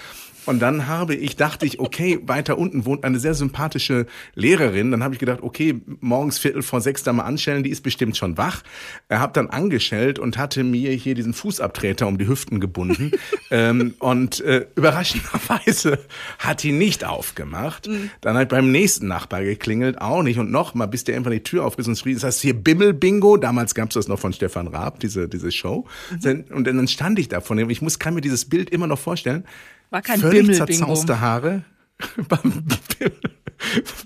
Und 0.49 0.59
dann 0.63 0.87
habe 0.87 1.13
ich, 1.13 1.35
dachte 1.35 1.67
ich, 1.67 1.79
okay, 1.79 2.21
weiter 2.23 2.57
unten 2.57 2.83
wohnt 2.83 3.03
eine 3.03 3.19
sehr 3.19 3.35
sympathische 3.35 4.07
Lehrerin. 4.33 4.89
Dann 4.89 5.03
habe 5.03 5.13
ich 5.13 5.19
gedacht, 5.19 5.43
okay, 5.43 5.79
morgens 5.99 6.39
Viertel 6.39 6.63
vor 6.63 6.81
sechs 6.81 7.03
da 7.03 7.13
mal 7.13 7.21
anstellen, 7.21 7.61
die 7.61 7.69
ist 7.69 7.81
bestimmt 7.81 8.17
schon 8.17 8.35
wach. 8.35 8.63
Er 9.09 9.19
habe 9.19 9.31
dann 9.31 9.51
angestellt 9.51 10.17
und 10.17 10.39
hatte 10.39 10.63
mir 10.63 10.89
hier 10.93 11.13
diesen 11.13 11.33
Fußabtreter 11.33 12.07
um 12.07 12.17
die 12.17 12.27
Hüften 12.27 12.59
gebunden. 12.59 13.11
ähm, 13.51 13.93
und 13.99 14.41
äh, 14.41 14.65
überraschenderweise 14.75 15.99
hat 16.39 16.63
die 16.63 16.71
nicht 16.71 17.05
aufgemacht. 17.05 17.87
Mhm. 17.87 18.09
Dann 18.21 18.35
hat 18.35 18.49
beim 18.49 18.71
nächsten 18.71 19.07
Nachbar 19.07 19.43
geklingelt, 19.43 20.01
auch 20.01 20.23
nicht. 20.23 20.39
Und 20.39 20.49
nochmal, 20.49 20.87
bis 20.87 21.03
der 21.03 21.15
einfach 21.15 21.29
die 21.29 21.43
Tür 21.43 21.63
aufgerissen 21.63 21.91
und 21.91 21.99
schrie, 21.99 22.15
das 22.15 22.23
heißt 22.23 22.41
hier 22.41 22.55
Bimmel-Bingo. 22.55 23.37
Damals 23.37 23.75
gab 23.75 23.89
es 23.89 23.93
das 23.93 24.07
noch 24.07 24.17
von 24.17 24.33
Stefan 24.33 24.65
Raab, 24.65 24.99
diese, 24.99 25.29
diese 25.29 25.51
Show. 25.51 25.85
Mhm. 26.23 26.45
Und 26.49 26.65
dann 26.65 26.87
stand 26.87 27.19
ich 27.19 27.27
da 27.27 27.39
von 27.39 27.55
dem. 27.55 27.69
Ich 27.69 27.83
muss, 27.83 27.99
kann 27.99 28.15
mir 28.15 28.21
dieses 28.21 28.45
Bild 28.45 28.71
immer 28.71 28.87
noch 28.87 28.97
vorstellen. 28.97 29.43
War 29.89 30.01
kein 30.01 30.19
Völlig 30.19 30.41
Bimmel 30.41 30.55
zerzauste 30.55 31.19
Haare. 31.19 31.63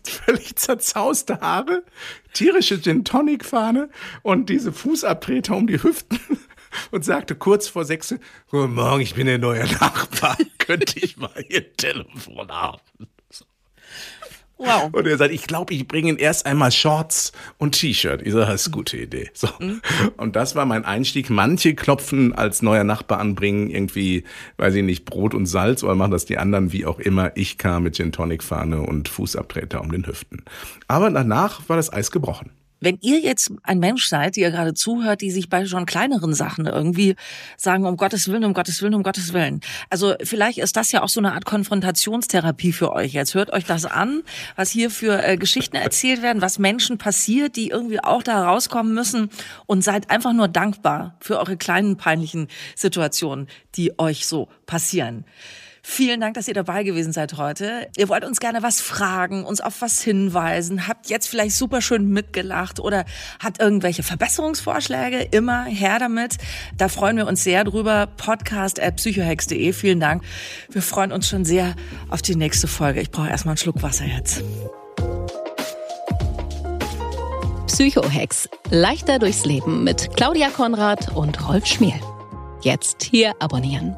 Völlig 0.03 0.55
zerzauste 0.55 1.39
Haare, 1.41 1.83
tierische 2.33 2.81
Gin 2.81 3.05
Tonic 3.05 3.45
Fahne 3.45 3.89
und 4.23 4.49
diese 4.49 4.73
Fußabtreter 4.73 5.55
um 5.55 5.67
die 5.67 5.81
Hüften 5.81 6.19
und 6.91 7.05
sagte 7.05 7.35
kurz 7.35 7.67
vor 7.67 7.85
sechs, 7.85 8.15
Guten 8.49 8.73
Morgen, 8.73 9.01
ich 9.01 9.13
bin 9.13 9.27
der 9.27 9.37
neue 9.37 9.65
Nachbar. 9.65 10.37
Könnte 10.57 10.99
ich 10.99 11.17
mal 11.17 11.45
Ihr 11.49 11.75
Telefon 11.75 12.51
haben? 12.51 12.81
Wow. 14.63 14.89
Und 14.93 15.05
er 15.07 15.17
sagt, 15.17 15.33
ich 15.33 15.45
glaube, 15.45 15.73
ich 15.73 15.87
bringe 15.87 16.09
ihn 16.09 16.17
erst 16.17 16.45
einmal 16.45 16.71
Shorts 16.71 17.33
und 17.57 17.73
T-Shirt. 17.79 18.21
Ich 18.23 18.33
sage, 18.33 18.45
das 18.45 18.61
ist 18.61 18.67
eine 18.67 18.75
gute 18.75 18.97
Idee. 18.97 19.29
So. 19.33 19.49
Mhm. 19.59 19.81
Und 20.17 20.35
das 20.35 20.55
war 20.55 20.65
mein 20.65 20.85
Einstieg. 20.85 21.29
Manche 21.29 21.75
klopfen 21.75 22.33
als 22.33 22.61
neuer 22.61 22.83
Nachbar 22.83 23.19
anbringen, 23.19 23.69
irgendwie, 23.69 24.23
weiß 24.57 24.75
ich 24.75 24.83
nicht, 24.83 25.05
Brot 25.05 25.33
und 25.33 25.45
Salz 25.45 25.83
oder 25.83 25.95
machen 25.95 26.11
das 26.11 26.25
die 26.25 26.37
anderen 26.37 26.71
wie 26.71 26.85
auch 26.85 26.99
immer. 26.99 27.35
Ich 27.35 27.57
kam 27.57 27.83
mit 27.83 27.95
Gin 27.95 28.11
Tonic 28.11 28.43
Fahne 28.43 28.81
und 28.81 29.09
Fußabtreter 29.09 29.81
um 29.81 29.91
den 29.91 30.07
Hüften. 30.07 30.43
Aber 30.87 31.09
danach 31.09 31.67
war 31.67 31.75
das 31.75 31.91
Eis 31.91 32.11
gebrochen. 32.11 32.51
Wenn 32.83 32.97
ihr 33.01 33.19
jetzt 33.19 33.51
ein 33.63 33.79
Mensch 33.79 34.07
seid, 34.07 34.35
die 34.35 34.41
ihr 34.41 34.51
gerade 34.51 34.73
zuhört, 34.73 35.21
die 35.21 35.31
sich 35.31 35.49
bei 35.49 35.65
schon 35.65 35.85
kleineren 35.85 36.33
Sachen 36.33 36.65
irgendwie 36.65 37.15
sagen, 37.57 37.85
um 37.85 37.95
Gottes 37.95 38.27
Willen, 38.27 38.43
um 38.43 38.53
Gottes 38.53 38.81
Willen, 38.81 38.93
um 38.93 39.03
Gottes 39.03 39.31
Willen. 39.31 39.61
Also 39.89 40.15
vielleicht 40.21 40.57
ist 40.57 40.75
das 40.75 40.91
ja 40.91 41.01
auch 41.01 41.09
so 41.09 41.21
eine 41.21 41.33
Art 41.33 41.45
Konfrontationstherapie 41.45 42.73
für 42.73 42.91
euch. 42.91 43.13
Jetzt 43.13 43.35
hört 43.35 43.53
euch 43.53 43.63
das 43.63 43.85
an, 43.85 44.23
was 44.55 44.69
hier 44.69 44.89
für 44.89 45.23
äh, 45.23 45.37
Geschichten 45.37 45.77
erzählt 45.77 46.21
werden, 46.21 46.41
was 46.41 46.59
Menschen 46.59 46.97
passiert, 46.97 47.55
die 47.55 47.69
irgendwie 47.69 48.03
auch 48.03 48.21
da 48.21 48.43
rauskommen 48.43 48.93
müssen 48.93 49.29
und 49.65 49.83
seid 49.83 50.09
einfach 50.09 50.33
nur 50.33 50.49
dankbar 50.49 51.15
für 51.21 51.39
eure 51.39 51.55
kleinen 51.55 51.95
peinlichen 51.95 52.47
Situationen, 52.75 53.47
die 53.75 53.97
euch 53.97 54.27
so 54.27 54.49
passieren. 54.65 55.25
Vielen 55.85 56.21
Dank, 56.21 56.35
dass 56.35 56.47
ihr 56.47 56.53
dabei 56.53 56.83
gewesen 56.83 57.11
seid 57.11 57.33
heute. 57.37 57.89
Ihr 57.97 58.07
wollt 58.07 58.23
uns 58.23 58.39
gerne 58.39 58.63
was 58.63 58.79
fragen, 58.79 59.43
uns 59.43 59.59
auf 59.59 59.81
was 59.81 60.01
hinweisen, 60.01 60.87
habt 60.87 61.09
jetzt 61.09 61.27
vielleicht 61.27 61.55
super 61.55 61.81
schön 61.81 62.07
mitgelacht 62.07 62.79
oder 62.79 63.03
habt 63.43 63.59
irgendwelche 63.59 64.01
Verbesserungsvorschläge, 64.01 65.27
immer 65.31 65.65
her 65.65 65.99
damit. 65.99 66.37
Da 66.77 66.87
freuen 66.87 67.17
wir 67.17 67.27
uns 67.27 67.43
sehr 67.43 67.65
drüber. 67.65 68.07
Podcast 68.15 68.81
at 68.81 68.95
psychohex.de. 68.95 69.73
Vielen 69.73 69.99
Dank. 69.99 70.23
Wir 70.69 70.81
freuen 70.81 71.11
uns 71.11 71.27
schon 71.27 71.43
sehr 71.43 71.75
auf 72.09 72.21
die 72.21 72.37
nächste 72.37 72.67
Folge. 72.67 73.01
Ich 73.01 73.11
brauche 73.11 73.29
erstmal 73.29 73.51
einen 73.51 73.57
Schluck 73.57 73.83
Wasser 73.83 74.05
jetzt. 74.05 74.41
Psychohex. 77.67 78.47
Leichter 78.69 79.19
durchs 79.19 79.45
Leben 79.45 79.83
mit 79.83 80.15
Claudia 80.15 80.49
Konrad 80.49 81.13
und 81.13 81.45
Rolf 81.47 81.65
Schmiel. 81.65 81.99
Jetzt 82.61 83.03
hier 83.03 83.33
abonnieren. 83.39 83.97